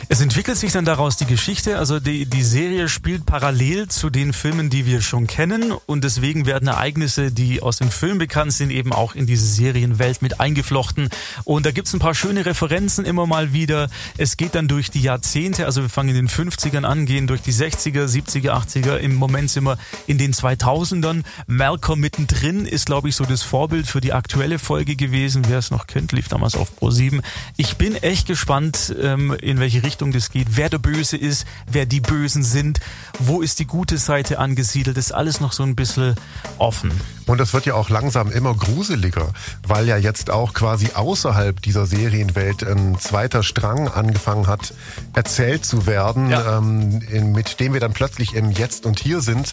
Es 0.10 0.22
entwickelt 0.22 0.58
sich 0.58 0.72
dann 0.72 0.86
daraus 0.86 1.18
die 1.18 1.26
Geschichte, 1.26 1.78
also 1.78 2.00
die, 2.00 2.26
die 2.26 2.44
Serie 2.44 2.88
spielt 2.88 3.26
parallel 3.26 3.90
zu 3.90 4.10
den 4.10 4.32
Filmen, 4.32 4.70
die 4.70 4.86
wir 4.86 5.02
schon 5.02 5.28
kennen 5.28 5.74
und 5.86 6.04
deswegen 6.04 6.46
werden 6.46 6.68
Ereignisse, 6.68 7.32
die 7.32 7.62
aus 7.62 7.78
dem 7.78 7.92
Film 7.92 8.18
bekannt 8.18 8.54
sind, 8.54 8.72
eben 8.72 8.94
auch 8.94 9.16
in 9.16 9.26
diese 9.28 9.46
Serienwelt 9.46 10.22
mit 10.24 10.40
eingeflochten 10.40 11.10
und 11.44 11.66
da 11.66 11.72
gibt's 11.72 11.94
ein 11.94 12.00
paar 12.00 12.16
schöne 12.16 12.46
Referenzen 12.46 13.06
immer 13.06 13.28
mal 13.28 13.54
wieder. 13.54 13.90
Es 14.18 14.38
geht 14.38 14.56
dann 14.56 14.68
durch 14.68 14.90
die 14.90 15.02
Jahrzehnte, 15.02 15.66
also 15.66 15.84
wir 15.84 15.90
fangen 15.90 16.10
in 16.10 16.16
den 16.16 16.30
50ern 16.30 16.84
an, 16.84 17.06
gehen 17.06 17.28
durch 17.28 17.42
die 17.42 17.54
60er, 17.54 18.06
70er, 18.06 18.52
80er, 18.52 18.98
im 18.98 19.16
Moment 19.16 19.52
sind 19.52 19.66
wir 19.66 19.78
in 20.08 20.18
den 20.18 20.34
2000ern. 20.34 21.24
Malcolm 21.48 22.00
mittendrin 22.00 22.66
ist, 22.66 22.86
glaube 22.86 23.10
ich, 23.10 23.16
so 23.16 23.26
das 23.26 23.44
Vorbild 23.44 23.88
für 23.88 24.02
die 24.02 24.14
aktuelle 24.14 24.60
Folge 24.60 24.96
gewesen. 24.96 25.44
Wer 25.48 25.60
es 25.60 25.72
noch 25.72 25.88
kennt, 25.88 26.12
lief 26.12 26.28
damals 26.28 26.56
auf 26.56 26.76
Pro 26.76 26.90
7. 26.90 27.22
Ich 27.58 27.78
bin 27.78 27.96
echt 27.96 28.28
gespannt, 28.28 28.96
ähm, 29.02 29.36
in 29.42 29.60
welche 29.60 29.84
Richtung 29.84 30.12
das 30.12 30.32
geht, 30.32 30.48
wer 30.52 30.70
der 30.70 30.80
Böse 30.80 31.18
ist, 31.18 31.46
wer 31.70 31.86
die 31.86 32.02
Bösen 32.02 32.44
sind, 32.44 32.80
wo 33.20 33.42
ist 33.42 33.60
die 33.60 33.66
gute 33.66 33.98
Seite 33.98 34.40
angesiedelt, 34.40 34.98
ist 34.98 35.12
alles 35.12 35.42
noch 35.42 35.52
so 35.52 35.64
ein 35.64 35.76
bisschen 35.76 36.16
offen. 36.58 36.92
Und 37.28 37.42
es 37.42 37.54
wird 37.54 37.66
ja 37.66 37.76
auch 37.76 37.90
langsam 37.90 38.32
immer 38.32 38.54
gruseliger, 38.54 39.28
weil 39.68 39.88
ja 39.88 39.98
jetzt 39.98 40.32
auch 40.32 40.54
quasi 40.54 40.92
außerhalb 40.96 41.62
dieser 41.62 41.86
Serienwelt 41.86 42.64
ein 42.64 42.98
zweiter 43.00 43.44
Strang 43.44 43.90
angefangen 43.90 44.48
hat, 44.48 44.74
erzählt 45.14 45.66
zu 45.66 45.86
werden, 45.86 46.30
ja. 46.30 46.58
ähm, 46.58 47.02
in, 47.12 47.34
mit 47.34 47.60
dem 47.60 47.74
wir 47.74 47.82
dann 47.82 47.94
plötzlich 47.94 48.34
im 48.34 48.52
Jetzt 48.52 48.86
und 48.86 49.00
Hier 49.00 49.20
sind 49.22 49.52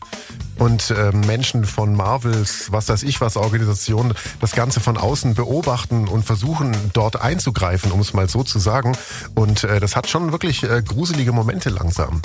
und 0.56 0.90
äh, 0.90 1.10
Menschen 1.12 1.64
von 1.64 1.94
Marvels, 1.94 2.70
was 2.70 2.88
weiß 2.88 3.02
ich 3.02 3.20
was, 3.20 3.36
Organisationen, 3.36 4.14
das 4.40 4.52
Ganze 4.52 4.80
von 4.80 4.96
außen 4.96 5.34
beobachten 5.34 6.06
und 6.06 6.24
versuchen 6.24 6.76
dort 6.92 7.20
einzugreifen, 7.20 7.90
um 7.90 8.00
es 8.00 8.14
mal 8.14 8.28
so 8.28 8.44
zu 8.44 8.60
sagen. 8.60 8.96
Und 9.34 9.64
äh, 9.64 9.80
das 9.80 9.96
hat 9.96 10.08
schon 10.08 10.30
wirklich 10.30 10.62
äh, 10.62 10.82
gruselige 10.82 11.32
Momente 11.32 11.70
langsam. 11.70 12.22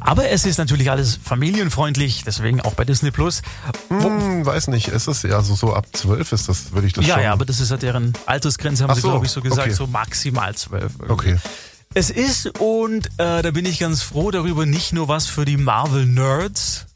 Aber 0.00 0.28
es 0.28 0.44
ist 0.44 0.58
natürlich 0.58 0.90
alles 0.90 1.18
familienfreundlich, 1.22 2.24
deswegen 2.24 2.60
auch 2.60 2.74
bei 2.74 2.84
Disney 2.84 3.10
Plus. 3.10 3.42
Hm, 3.88 4.44
weiß 4.44 4.68
nicht, 4.68 4.73
ist 4.76 5.08
es 5.08 5.22
ja 5.22 5.40
so, 5.42 5.54
so 5.54 5.74
ab 5.74 5.86
zwölf 5.92 6.32
ist 6.32 6.48
das, 6.48 6.72
würde 6.72 6.86
ich 6.86 6.92
das 6.92 7.06
ja, 7.06 7.14
schon. 7.14 7.22
Ja, 7.24 7.32
aber 7.32 7.44
das 7.44 7.60
ist 7.60 7.70
ja 7.70 7.76
deren 7.76 8.12
Altersgrenze, 8.26 8.82
haben 8.82 8.90
Ach 8.90 8.96
sie, 8.96 9.02
so, 9.02 9.10
glaube 9.10 9.26
ich, 9.26 9.32
so 9.32 9.40
gesagt, 9.40 9.68
okay. 9.68 9.72
so 9.72 9.86
maximal 9.86 10.54
zwölf. 10.54 10.92
Okay. 11.08 11.36
Es 11.94 12.10
ist, 12.10 12.58
und 12.58 13.06
äh, 13.18 13.42
da 13.42 13.50
bin 13.52 13.64
ich 13.66 13.78
ganz 13.78 14.02
froh 14.02 14.32
darüber, 14.32 14.66
nicht 14.66 14.92
nur 14.92 15.06
was 15.06 15.26
für 15.26 15.44
die 15.44 15.56
Marvel-Nerds, 15.56 16.86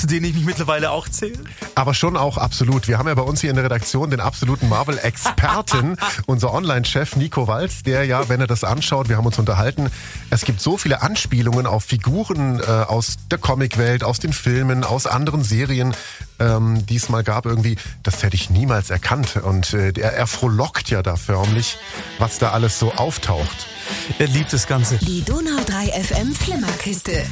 zu 0.00 0.06
denen 0.06 0.24
ich 0.24 0.34
mich 0.34 0.44
mittlerweile 0.46 0.90
auch 0.90 1.08
zähle. 1.08 1.38
Aber 1.74 1.92
schon 1.92 2.16
auch 2.16 2.38
absolut. 2.38 2.88
Wir 2.88 2.98
haben 2.98 3.06
ja 3.06 3.14
bei 3.14 3.22
uns 3.22 3.40
hier 3.40 3.50
in 3.50 3.56
der 3.56 3.66
Redaktion 3.66 4.10
den 4.10 4.20
absoluten 4.20 4.68
Marvel-Experten, 4.68 5.96
unser 6.26 6.54
Online-Chef 6.54 7.16
Nico 7.16 7.46
Walz, 7.46 7.82
der 7.82 8.04
ja, 8.04 8.28
wenn 8.28 8.40
er 8.40 8.46
das 8.46 8.64
anschaut, 8.64 9.08
wir 9.08 9.18
haben 9.18 9.26
uns 9.26 9.38
unterhalten, 9.38 9.90
es 10.30 10.44
gibt 10.44 10.60
so 10.60 10.78
viele 10.78 11.02
Anspielungen 11.02 11.66
auf 11.66 11.84
Figuren 11.84 12.60
äh, 12.60 12.64
aus 12.64 13.16
der 13.30 13.38
Comicwelt, 13.38 14.02
aus 14.02 14.18
den 14.18 14.32
Filmen, 14.32 14.84
aus 14.84 15.06
anderen 15.06 15.44
Serien, 15.44 15.94
ähm, 16.38 16.86
die 16.86 16.96
es 16.96 17.10
mal 17.10 17.22
gab 17.22 17.44
irgendwie, 17.44 17.76
das 18.02 18.22
hätte 18.22 18.36
ich 18.36 18.48
niemals 18.48 18.88
erkannt. 18.88 19.36
Und 19.36 19.74
äh, 19.74 19.92
er, 19.98 20.14
er 20.14 20.26
frohlockt 20.26 20.88
ja 20.88 21.02
da 21.02 21.16
förmlich, 21.16 21.76
was 22.18 22.38
da 22.38 22.52
alles 22.52 22.78
so 22.78 22.92
auftaucht. 22.92 23.66
Er 24.18 24.28
liebt 24.28 24.52
das 24.52 24.66
Ganze. 24.66 24.96
Die 24.96 25.22
Donau 25.22 25.62
3 25.66 26.02
FM 26.02 26.34
Flimmerkiste. 26.34 27.26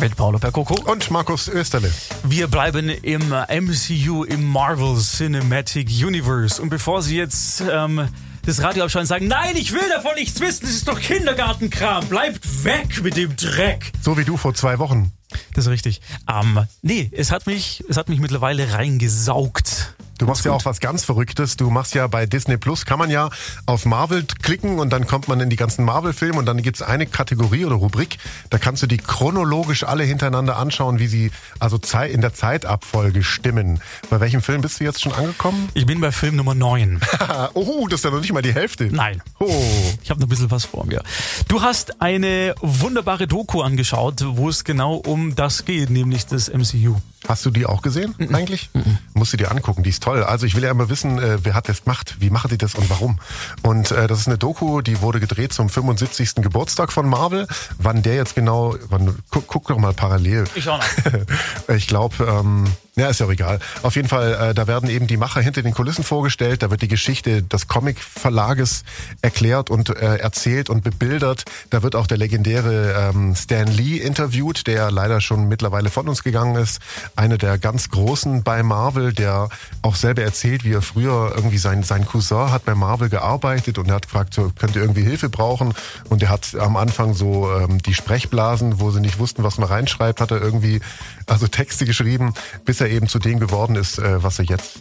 Mit 0.00 0.16
Paolo 0.16 0.38
Percoco. 0.38 0.74
Und 0.90 1.10
Markus 1.10 1.48
Österle. 1.48 1.92
Wir 2.22 2.46
bleiben 2.46 2.88
im 2.88 3.28
MCU, 3.30 4.24
im 4.24 4.44
Marvel 4.44 4.96
Cinematic 4.96 5.88
Universe. 5.88 6.62
Und 6.62 6.68
bevor 6.68 7.02
Sie 7.02 7.16
jetzt 7.16 7.62
ähm, 7.70 8.08
das 8.46 8.62
Radio 8.62 8.84
abschalten 8.84 9.04
und 9.04 9.08
sagen, 9.08 9.28
nein, 9.28 9.56
ich 9.56 9.72
will 9.72 9.88
davon 9.92 10.14
nichts 10.14 10.40
wissen, 10.40 10.66
das 10.66 10.70
ist 10.70 10.88
doch 10.88 11.00
Kindergartenkram, 11.00 12.06
bleibt 12.06 12.64
weg 12.64 13.02
mit 13.02 13.16
dem 13.16 13.36
Dreck. 13.36 13.92
So 14.00 14.16
wie 14.16 14.24
du 14.24 14.36
vor 14.36 14.54
zwei 14.54 14.78
Wochen. 14.78 15.12
Das 15.54 15.66
ist 15.66 15.70
richtig. 15.70 16.00
Ähm, 16.28 16.64
nee, 16.82 17.10
es 17.12 17.30
hat 17.30 17.46
mich, 17.46 17.84
es 17.88 17.96
hat 17.96 18.08
mich 18.08 18.20
mittlerweile 18.20 18.72
reingesaugt. 18.72 19.96
Du 20.18 20.26
machst 20.26 20.44
ja 20.44 20.52
auch 20.52 20.64
was 20.64 20.80
ganz 20.80 21.04
Verrücktes. 21.04 21.56
Du 21.56 21.70
machst 21.70 21.94
ja 21.94 22.06
bei 22.08 22.26
Disney 22.26 22.56
Plus, 22.56 22.84
kann 22.84 22.98
man 22.98 23.08
ja 23.10 23.30
auf 23.66 23.86
Marvel 23.86 24.24
klicken 24.42 24.80
und 24.80 24.90
dann 24.90 25.06
kommt 25.06 25.28
man 25.28 25.40
in 25.40 25.48
die 25.48 25.56
ganzen 25.56 25.84
Marvel-Filme 25.84 26.38
und 26.38 26.46
dann 26.46 26.60
gibt's 26.60 26.82
eine 26.82 27.06
Kategorie 27.06 27.64
oder 27.64 27.76
Rubrik, 27.76 28.18
da 28.50 28.58
kannst 28.58 28.82
du 28.82 28.86
die 28.86 28.96
chronologisch 28.96 29.84
alle 29.84 30.04
hintereinander 30.04 30.56
anschauen, 30.56 30.98
wie 30.98 31.06
sie 31.06 31.30
also 31.58 31.78
in 32.10 32.20
der 32.20 32.34
Zeitabfolge 32.34 33.22
stimmen. 33.22 33.80
Bei 34.10 34.20
welchem 34.20 34.42
Film 34.42 34.60
bist 34.60 34.80
du 34.80 34.84
jetzt 34.84 35.02
schon 35.02 35.12
angekommen? 35.12 35.68
Ich 35.74 35.86
bin 35.86 36.00
bei 36.00 36.12
Film 36.12 36.36
Nummer 36.36 36.54
9. 36.54 37.00
oh, 37.54 37.86
das 37.88 38.00
ist 38.00 38.04
ja 38.04 38.10
noch 38.10 38.20
nicht 38.20 38.32
mal 38.32 38.42
die 38.42 38.54
Hälfte. 38.54 38.84
Nein. 38.84 39.22
Oh. 39.38 39.48
Ich 40.02 40.10
habe 40.10 40.20
noch 40.20 40.26
ein 40.26 40.30
bisschen 40.30 40.50
was 40.50 40.64
vor 40.64 40.84
mir. 40.84 41.02
Du 41.46 41.62
hast 41.62 42.00
eine 42.02 42.54
wunderbare 42.60 43.26
Doku 43.26 43.62
angeschaut, 43.62 44.24
wo 44.26 44.48
es 44.48 44.64
genau 44.64 44.94
um 44.94 45.34
das 45.36 45.64
geht, 45.64 45.90
nämlich 45.90 46.26
das 46.26 46.48
MCU. 46.48 46.96
Hast 47.28 47.44
du 47.44 47.50
die 47.50 47.66
auch 47.66 47.82
gesehen 47.82 48.14
mm 48.16 48.22
-mm. 48.24 48.34
eigentlich? 48.34 48.70
Mm 48.72 48.80
Musst 49.12 49.32
du 49.32 49.36
dir 49.36 49.50
angucken, 49.50 49.82
die 49.82 49.90
ist 49.90 50.02
toll. 50.02 50.22
Also 50.22 50.46
ich 50.46 50.54
will 50.54 50.62
ja 50.62 50.70
immer 50.70 50.88
wissen, 50.88 51.18
äh, 51.18 51.38
wer 51.42 51.54
hat 51.54 51.68
das 51.68 51.84
gemacht, 51.84 52.16
wie 52.20 52.30
machen 52.30 52.48
die 52.50 52.58
das 52.58 52.74
und 52.74 52.88
warum. 52.88 53.18
Und 53.62 53.90
äh, 53.90 54.06
das 54.06 54.20
ist 54.20 54.28
eine 54.28 54.38
Doku, 54.38 54.80
die 54.80 55.02
wurde 55.02 55.20
gedreht 55.20 55.52
zum 55.52 55.68
75. 55.68 56.36
Geburtstag 56.36 56.92
von 56.92 57.08
Marvel. 57.08 57.46
Wann 57.78 58.02
der 58.02 58.14
jetzt 58.14 58.34
genau, 58.34 58.76
wann, 58.88 59.16
guck, 59.30 59.46
guck 59.46 59.66
doch 59.66 59.76
mal 59.76 59.92
parallel. 59.92 60.44
Ich 60.54 60.68
auch 60.68 60.78
noch. 60.78 61.74
ich 61.74 61.86
glaube, 61.86 62.24
ähm, 62.24 62.64
ja, 62.98 63.08
ist 63.08 63.20
ja 63.20 63.26
auch 63.26 63.30
egal. 63.30 63.60
Auf 63.82 63.96
jeden 63.96 64.08
Fall, 64.08 64.50
äh, 64.50 64.54
da 64.54 64.66
werden 64.66 64.90
eben 64.90 65.06
die 65.06 65.16
Macher 65.16 65.40
hinter 65.40 65.62
den 65.62 65.72
Kulissen 65.72 66.04
vorgestellt. 66.04 66.62
Da 66.62 66.70
wird 66.70 66.82
die 66.82 66.88
Geschichte 66.88 67.42
des 67.42 67.68
Comic-Verlages 67.68 68.84
erklärt 69.22 69.70
und 69.70 69.90
äh, 69.90 70.16
erzählt 70.16 70.68
und 70.68 70.82
bebildert. 70.82 71.44
Da 71.70 71.82
wird 71.82 71.94
auch 71.94 72.06
der 72.06 72.16
legendäre 72.16 73.10
ähm, 73.14 73.34
Stan 73.36 73.68
Lee 73.68 73.98
interviewt, 73.98 74.66
der 74.66 74.90
leider 74.90 75.20
schon 75.20 75.48
mittlerweile 75.48 75.90
von 75.90 76.08
uns 76.08 76.24
gegangen 76.24 76.56
ist. 76.56 76.80
Einer 77.14 77.38
der 77.38 77.58
ganz 77.58 77.88
Großen 77.88 78.42
bei 78.42 78.62
Marvel, 78.62 79.12
der 79.12 79.48
auch 79.82 79.94
selber 79.94 80.22
erzählt, 80.22 80.64
wie 80.64 80.72
er 80.72 80.82
früher 80.82 81.32
irgendwie 81.36 81.58
sein, 81.58 81.82
sein 81.84 82.04
Cousin 82.04 82.50
hat 82.50 82.64
bei 82.64 82.74
Marvel 82.74 83.08
gearbeitet 83.08 83.78
und 83.78 83.88
er 83.88 83.96
hat 83.96 84.06
gefragt, 84.06 84.34
so, 84.34 84.50
könnt 84.58 84.74
ihr 84.74 84.82
irgendwie 84.82 85.02
Hilfe 85.02 85.28
brauchen? 85.28 85.74
Und 86.08 86.22
er 86.22 86.30
hat 86.30 86.54
am 86.56 86.76
Anfang 86.76 87.14
so 87.14 87.50
ähm, 87.52 87.80
die 87.80 87.94
Sprechblasen, 87.94 88.80
wo 88.80 88.90
sie 88.90 89.00
nicht 89.00 89.18
wussten, 89.18 89.42
was 89.44 89.58
man 89.58 89.68
reinschreibt, 89.68 90.20
hat 90.20 90.30
er 90.30 90.40
irgendwie 90.40 90.80
also 91.26 91.46
Texte 91.46 91.84
geschrieben, 91.84 92.34
bis 92.64 92.80
er 92.80 92.87
eben 92.88 93.06
zu 93.06 93.18
dem 93.18 93.38
geworden 93.38 93.76
ist, 93.76 93.98
äh, 93.98 94.22
was 94.22 94.38
er 94.38 94.46
jetzt 94.46 94.80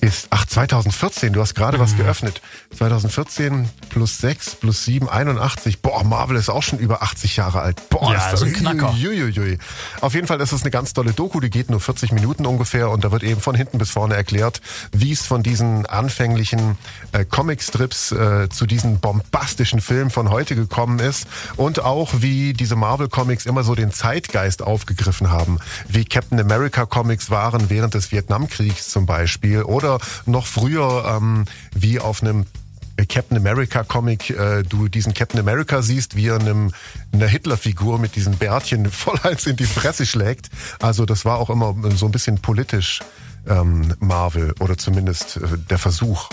ist. 0.00 0.28
Ach, 0.30 0.44
2014, 0.46 1.32
du 1.32 1.40
hast 1.40 1.54
gerade 1.54 1.78
mhm. 1.78 1.82
was 1.82 1.96
geöffnet. 1.96 2.40
2014 2.76 3.68
plus 3.88 4.18
6 4.18 4.56
plus 4.56 4.84
7, 4.84 5.08
81. 5.08 5.80
Boah, 5.80 6.04
Marvel 6.04 6.36
ist 6.36 6.48
auch 6.48 6.62
schon 6.62 6.78
über 6.78 7.02
80 7.02 7.36
Jahre 7.36 7.60
alt. 7.60 7.88
Boah, 7.88 8.12
ja, 8.12 8.18
ist 8.18 8.32
das 8.32 8.42
ein 8.42 8.52
Knacker. 8.52 8.92
Uiuiui. 8.92 9.58
Auf 10.00 10.14
jeden 10.14 10.26
Fall 10.26 10.40
ist 10.40 10.52
es 10.52 10.62
eine 10.62 10.70
ganz 10.70 10.92
tolle 10.92 11.12
Doku, 11.12 11.40
die 11.40 11.50
geht 11.50 11.70
nur 11.70 11.80
40 11.80 12.12
Minuten 12.12 12.46
ungefähr 12.46 12.90
und 12.90 13.04
da 13.04 13.12
wird 13.12 13.22
eben 13.22 13.40
von 13.40 13.54
hinten 13.54 13.78
bis 13.78 13.90
vorne 13.90 14.14
erklärt, 14.14 14.60
wie 14.92 15.12
es 15.12 15.22
von 15.26 15.42
diesen 15.42 15.86
anfänglichen 15.86 16.78
äh, 17.12 17.24
Comicstrips 17.24 18.12
äh, 18.12 18.48
zu 18.48 18.66
diesen 18.66 19.00
bombastischen 19.00 19.80
Filmen 19.80 20.10
von 20.10 20.30
heute 20.30 20.56
gekommen 20.56 20.98
ist 20.98 21.26
und 21.56 21.80
auch 21.80 22.10
wie 22.18 22.52
diese 22.52 22.76
Marvel 22.76 23.08
Comics 23.08 23.46
immer 23.46 23.62
so 23.62 23.74
den 23.74 23.92
Zeitgeist 23.92 24.62
aufgegriffen 24.62 25.30
haben, 25.30 25.58
wie 25.88 26.04
Captain 26.04 26.40
America 26.40 26.86
Comics 26.86 27.30
waren 27.30 27.70
während 27.70 27.94
des 27.94 28.12
Vietnamkriegs 28.12 28.88
zum 28.88 29.06
Beispiel 29.06 29.62
oder 29.62 29.85
noch 30.26 30.46
früher 30.46 31.16
ähm, 31.16 31.44
wie 31.74 31.98
auf 31.98 32.22
einem 32.22 32.46
Captain 33.04 33.36
America 33.36 33.84
Comic 33.84 34.30
äh, 34.30 34.62
du 34.62 34.88
diesen 34.88 35.12
Captain 35.12 35.40
America 35.40 35.82
siehst, 35.82 36.16
wie 36.16 36.28
er 36.28 36.40
einem, 36.40 36.72
einer 37.12 37.26
Hitlerfigur 37.26 37.98
mit 37.98 38.16
diesem 38.16 38.36
Bärtchen 38.36 38.90
voll 38.90 39.18
als 39.22 39.46
in 39.46 39.56
die 39.56 39.66
Fresse 39.66 40.06
schlägt. 40.06 40.50
Also 40.80 41.04
das 41.04 41.24
war 41.24 41.38
auch 41.38 41.50
immer 41.50 41.74
so 41.94 42.06
ein 42.06 42.12
bisschen 42.12 42.38
politisch 42.38 43.00
ähm, 43.46 43.94
Marvel 44.00 44.54
oder 44.60 44.78
zumindest 44.78 45.36
äh, 45.36 45.58
der 45.70 45.78
Versuch 45.78 46.30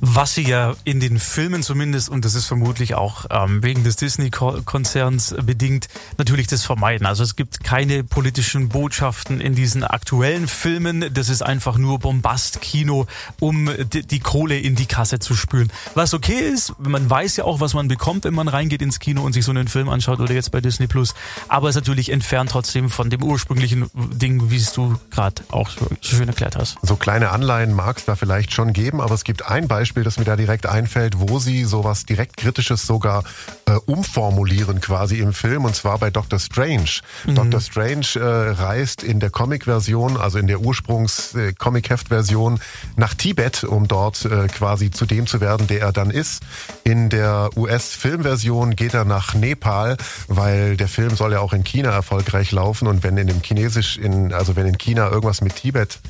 was 0.00 0.34
sie 0.34 0.46
ja 0.46 0.74
in 0.84 1.00
den 1.00 1.18
Filmen 1.18 1.62
zumindest, 1.62 2.08
und 2.08 2.24
das 2.24 2.34
ist 2.34 2.46
vermutlich 2.46 2.94
auch 2.94 3.26
ähm, 3.30 3.62
wegen 3.62 3.84
des 3.84 3.96
Disney-Konzerns 3.96 5.34
bedingt, 5.42 5.88
natürlich 6.18 6.46
das 6.46 6.64
vermeiden. 6.64 7.06
Also 7.06 7.22
es 7.22 7.36
gibt 7.36 7.62
keine 7.64 8.04
politischen 8.04 8.68
Botschaften 8.68 9.40
in 9.40 9.54
diesen 9.54 9.84
aktuellen 9.84 10.48
Filmen. 10.48 11.12
Das 11.12 11.28
ist 11.28 11.42
einfach 11.42 11.78
nur 11.78 11.98
Bombast-Kino, 11.98 13.06
um 13.38 13.70
die, 13.92 14.06
die 14.06 14.20
Kohle 14.20 14.58
in 14.58 14.74
die 14.74 14.86
Kasse 14.86 15.18
zu 15.18 15.34
spülen. 15.34 15.70
Was 15.94 16.14
okay 16.14 16.38
ist, 16.38 16.74
man 16.78 17.08
weiß 17.08 17.36
ja 17.36 17.44
auch, 17.44 17.60
was 17.60 17.74
man 17.74 17.88
bekommt, 17.88 18.24
wenn 18.24 18.34
man 18.34 18.48
reingeht 18.48 18.82
ins 18.82 18.98
Kino 18.98 19.22
und 19.22 19.32
sich 19.32 19.44
so 19.44 19.50
einen 19.50 19.68
Film 19.68 19.88
anschaut 19.88 20.20
oder 20.20 20.34
jetzt 20.34 20.50
bei 20.50 20.60
Disney 20.60 20.86
Plus. 20.86 21.14
Aber 21.48 21.68
es 21.68 21.76
ist 21.76 21.82
natürlich 21.82 22.10
entfernt 22.10 22.50
trotzdem 22.50 22.90
von 22.90 23.10
dem 23.10 23.22
ursprünglichen 23.22 23.90
Ding, 23.94 24.50
wie 24.50 24.56
es 24.56 24.72
du 24.72 24.96
gerade 25.10 25.42
auch 25.50 25.68
so 25.70 25.86
schön 26.00 26.28
erklärt 26.28 26.56
hast. 26.56 26.76
So 26.82 26.96
kleine 26.96 27.30
Anleihen 27.30 27.74
mag 27.74 27.98
es 27.98 28.04
da 28.04 28.16
vielleicht 28.16 28.52
schon 28.52 28.72
geben, 28.72 29.00
aber 29.00 29.14
es 29.14 29.24
gibt 29.24 29.46
ein 29.46 29.68
Beispiel, 29.70 30.02
das 30.02 30.18
mir 30.18 30.24
da 30.24 30.34
direkt 30.34 30.66
einfällt, 30.66 31.20
wo 31.20 31.38
sie 31.38 31.64
sowas 31.64 32.04
direkt 32.04 32.36
Kritisches 32.36 32.88
sogar 32.88 33.22
äh, 33.66 33.74
umformulieren 33.86 34.80
quasi 34.80 35.20
im 35.20 35.32
Film 35.32 35.64
und 35.64 35.76
zwar 35.76 35.98
bei 35.98 36.10
Doctor 36.10 36.40
Strange. 36.40 36.98
Mhm. 37.24 37.36
Doctor 37.36 37.60
Strange 37.60 38.06
äh, 38.16 38.50
reist 38.50 39.04
in 39.04 39.20
der 39.20 39.30
Comic-Version, 39.30 40.16
also 40.16 40.38
in 40.38 40.48
der 40.48 40.60
Ursprungs-Comic-Heft-Version 40.60 42.58
nach 42.96 43.14
Tibet, 43.14 43.62
um 43.62 43.86
dort 43.86 44.24
äh, 44.24 44.48
quasi 44.48 44.90
zu 44.90 45.06
dem 45.06 45.28
zu 45.28 45.40
werden, 45.40 45.68
der 45.68 45.82
er 45.82 45.92
dann 45.92 46.10
ist. 46.10 46.42
In 46.82 47.08
der 47.08 47.50
US-Filmversion 47.56 48.74
geht 48.74 48.94
er 48.94 49.04
nach 49.04 49.34
Nepal, 49.34 49.96
weil 50.26 50.76
der 50.76 50.88
Film 50.88 51.14
soll 51.14 51.30
ja 51.30 51.38
auch 51.38 51.52
in 51.52 51.62
China 51.62 51.90
erfolgreich 51.90 52.50
laufen 52.50 52.88
und 52.88 53.04
wenn 53.04 53.16
in 53.16 53.28
dem 53.28 53.40
Chinesisch, 53.40 53.98
in, 53.98 54.32
also 54.32 54.56
wenn 54.56 54.66
in 54.66 54.78
China 54.78 55.10
irgendwas 55.10 55.42
mit 55.42 55.54
Tibet 55.54 56.00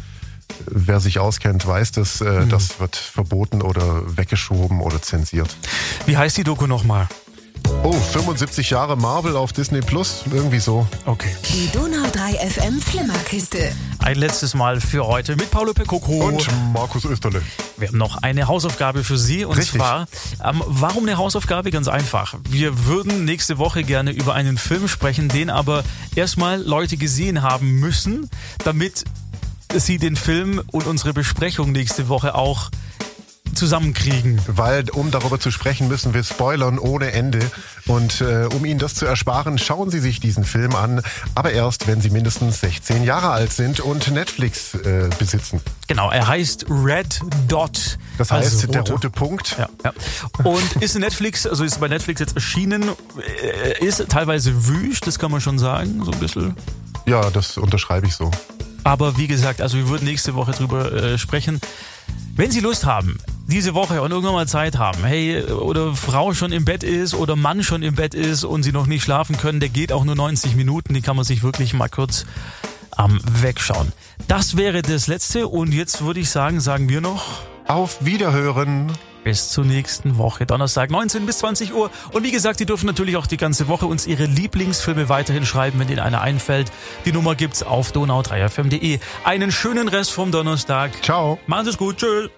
wer 0.66 1.00
sich 1.00 1.18
auskennt, 1.18 1.66
weiß 1.66 1.92
das, 1.92 2.20
äh, 2.20 2.24
mhm. 2.24 2.48
das 2.48 2.80
wird 2.80 2.96
verboten 2.96 3.62
oder 3.62 4.16
weggeschoben 4.16 4.80
oder 4.80 5.02
zensiert. 5.02 5.56
Wie 6.06 6.16
heißt 6.16 6.36
die 6.36 6.44
Doku 6.44 6.66
nochmal? 6.66 7.08
Oh, 7.82 7.92
75 7.92 8.70
Jahre 8.70 8.96
Marvel 8.96 9.36
auf 9.36 9.52
Disney 9.52 9.80
Plus, 9.80 10.24
irgendwie 10.30 10.58
so. 10.58 10.86
Okay. 11.06 11.34
Die 11.48 11.70
Donau 11.72 12.06
3 12.12 12.32
FM 12.50 12.80
Flimmerkiste. 12.80 13.72
Ein 13.98 14.16
letztes 14.16 14.54
Mal 14.54 14.80
für 14.80 15.06
heute 15.06 15.34
mit 15.36 15.50
Paolo 15.50 15.72
Percoco 15.72 16.26
und 16.26 16.46
Markus 16.74 17.06
Österle. 17.06 17.40
Wir 17.78 17.88
haben 17.88 17.98
noch 17.98 18.18
eine 18.22 18.48
Hausaufgabe 18.48 19.02
für 19.02 19.16
Sie 19.16 19.46
und 19.46 19.56
Richtig. 19.56 19.80
zwar, 19.80 20.06
ähm, 20.44 20.62
warum 20.66 21.04
eine 21.04 21.16
Hausaufgabe? 21.16 21.70
Ganz 21.70 21.88
einfach. 21.88 22.34
Wir 22.48 22.86
würden 22.86 23.24
nächste 23.24 23.56
Woche 23.56 23.82
gerne 23.82 24.10
über 24.10 24.34
einen 24.34 24.58
Film 24.58 24.86
sprechen, 24.86 25.28
den 25.28 25.48
aber 25.48 25.82
erstmal 26.14 26.60
Leute 26.60 26.98
gesehen 26.98 27.42
haben 27.42 27.80
müssen, 27.80 28.28
damit 28.62 29.04
Sie 29.76 29.98
den 29.98 30.16
Film 30.16 30.62
und 30.72 30.86
unsere 30.86 31.12
Besprechung 31.12 31.72
nächste 31.72 32.08
Woche 32.08 32.34
auch 32.34 32.70
zusammenkriegen. 33.54 34.40
Weil, 34.46 34.90
um 34.90 35.10
darüber 35.10 35.38
zu 35.38 35.50
sprechen, 35.50 35.88
müssen 35.88 36.14
wir 36.14 36.24
spoilern 36.24 36.78
ohne 36.78 37.12
Ende. 37.12 37.40
Und 37.86 38.20
äh, 38.20 38.48
um 38.54 38.64
Ihnen 38.64 38.78
das 38.78 38.94
zu 38.94 39.06
ersparen, 39.06 39.58
schauen 39.58 39.90
Sie 39.90 40.00
sich 40.00 40.20
diesen 40.20 40.44
Film 40.44 40.74
an, 40.74 41.02
aber 41.34 41.52
erst, 41.52 41.86
wenn 41.86 42.00
Sie 42.00 42.10
mindestens 42.10 42.60
16 42.60 43.04
Jahre 43.04 43.30
alt 43.30 43.52
sind 43.52 43.80
und 43.80 44.10
Netflix 44.10 44.74
äh, 44.74 45.08
besitzen. 45.18 45.60
Genau, 45.86 46.10
er 46.10 46.26
heißt 46.26 46.66
Red 46.68 47.20
Dot. 47.48 47.98
Das 48.18 48.30
heißt, 48.30 48.54
also 48.54 48.66
der 48.68 48.82
rote 48.82 49.10
Punkt. 49.10 49.56
Ja, 49.58 49.68
ja. 49.84 49.92
Und 50.44 50.82
ist 50.82 50.98
Netflix, 50.98 51.46
also 51.46 51.64
ist 51.64 51.80
bei 51.80 51.88
Netflix 51.88 52.20
jetzt 52.20 52.34
erschienen, 52.34 52.90
äh, 53.42 53.84
ist 53.84 54.08
teilweise 54.08 54.66
wüst, 54.66 55.06
das 55.06 55.18
kann 55.18 55.30
man 55.30 55.40
schon 55.40 55.58
sagen, 55.58 56.02
so 56.04 56.10
ein 56.12 56.18
bisschen. 56.18 56.56
Ja, 57.06 57.30
das 57.30 57.56
unterschreibe 57.56 58.06
ich 58.06 58.14
so. 58.14 58.30
Aber 58.84 59.16
wie 59.16 59.26
gesagt, 59.26 59.60
also 59.60 59.76
wir 59.76 59.88
würden 59.88 60.04
nächste 60.04 60.34
Woche 60.34 60.52
drüber 60.52 60.92
äh, 60.92 61.18
sprechen. 61.18 61.60
Wenn 62.34 62.50
Sie 62.50 62.60
Lust 62.60 62.86
haben, 62.86 63.18
diese 63.46 63.74
Woche 63.74 64.00
und 64.02 64.10
irgendwann 64.10 64.34
mal 64.34 64.48
Zeit 64.48 64.78
haben, 64.78 65.04
hey, 65.04 65.42
oder 65.44 65.94
Frau 65.94 66.32
schon 66.32 66.52
im 66.52 66.64
Bett 66.64 66.82
ist 66.82 67.14
oder 67.14 67.36
Mann 67.36 67.62
schon 67.62 67.82
im 67.82 67.94
Bett 67.94 68.14
ist 68.14 68.44
und 68.44 68.62
Sie 68.62 68.72
noch 68.72 68.86
nicht 68.86 69.02
schlafen 69.02 69.36
können, 69.36 69.60
der 69.60 69.68
geht 69.68 69.92
auch 69.92 70.04
nur 70.04 70.14
90 70.14 70.56
Minuten, 70.56 70.94
die 70.94 71.02
kann 71.02 71.16
man 71.16 71.24
sich 71.24 71.42
wirklich 71.42 71.74
mal 71.74 71.88
kurz 71.88 72.24
am 72.92 73.20
Wegschauen. 73.42 73.92
Das 74.28 74.56
wäre 74.56 74.82
das 74.82 75.06
Letzte 75.06 75.48
und 75.48 75.72
jetzt 75.72 76.04
würde 76.04 76.20
ich 76.20 76.30
sagen, 76.30 76.60
sagen 76.60 76.88
wir 76.88 77.00
noch 77.00 77.42
Auf 77.66 78.04
Wiederhören. 78.04 78.92
Bis 79.22 79.50
zur 79.50 79.64
nächsten 79.64 80.18
Woche, 80.18 80.46
Donnerstag 80.46 80.90
19 80.90 81.26
bis 81.26 81.38
20 81.38 81.74
Uhr. 81.74 81.90
Und 82.12 82.24
wie 82.24 82.30
gesagt, 82.30 82.60
die 82.60 82.66
dürfen 82.66 82.86
natürlich 82.86 83.16
auch 83.16 83.26
die 83.26 83.36
ganze 83.36 83.68
Woche 83.68 83.86
uns 83.86 84.06
ihre 84.06 84.24
Lieblingsfilme 84.24 85.08
weiterhin 85.08 85.44
schreiben, 85.44 85.78
wenn 85.78 85.88
ihnen 85.88 86.00
einer 86.00 86.20
einfällt. 86.20 86.70
Die 87.04 87.12
Nummer 87.12 87.34
gibt's 87.34 87.62
auf 87.62 87.92
donau3fm.de. 87.92 88.98
Einen 89.24 89.52
schönen 89.52 89.88
Rest 89.88 90.12
vom 90.12 90.32
Donnerstag. 90.32 90.90
Ciao. 91.02 91.38
Machen 91.46 91.64
Sie 91.64 91.70
es 91.70 91.78
gut. 91.78 91.98
Tschüss. 91.98 92.30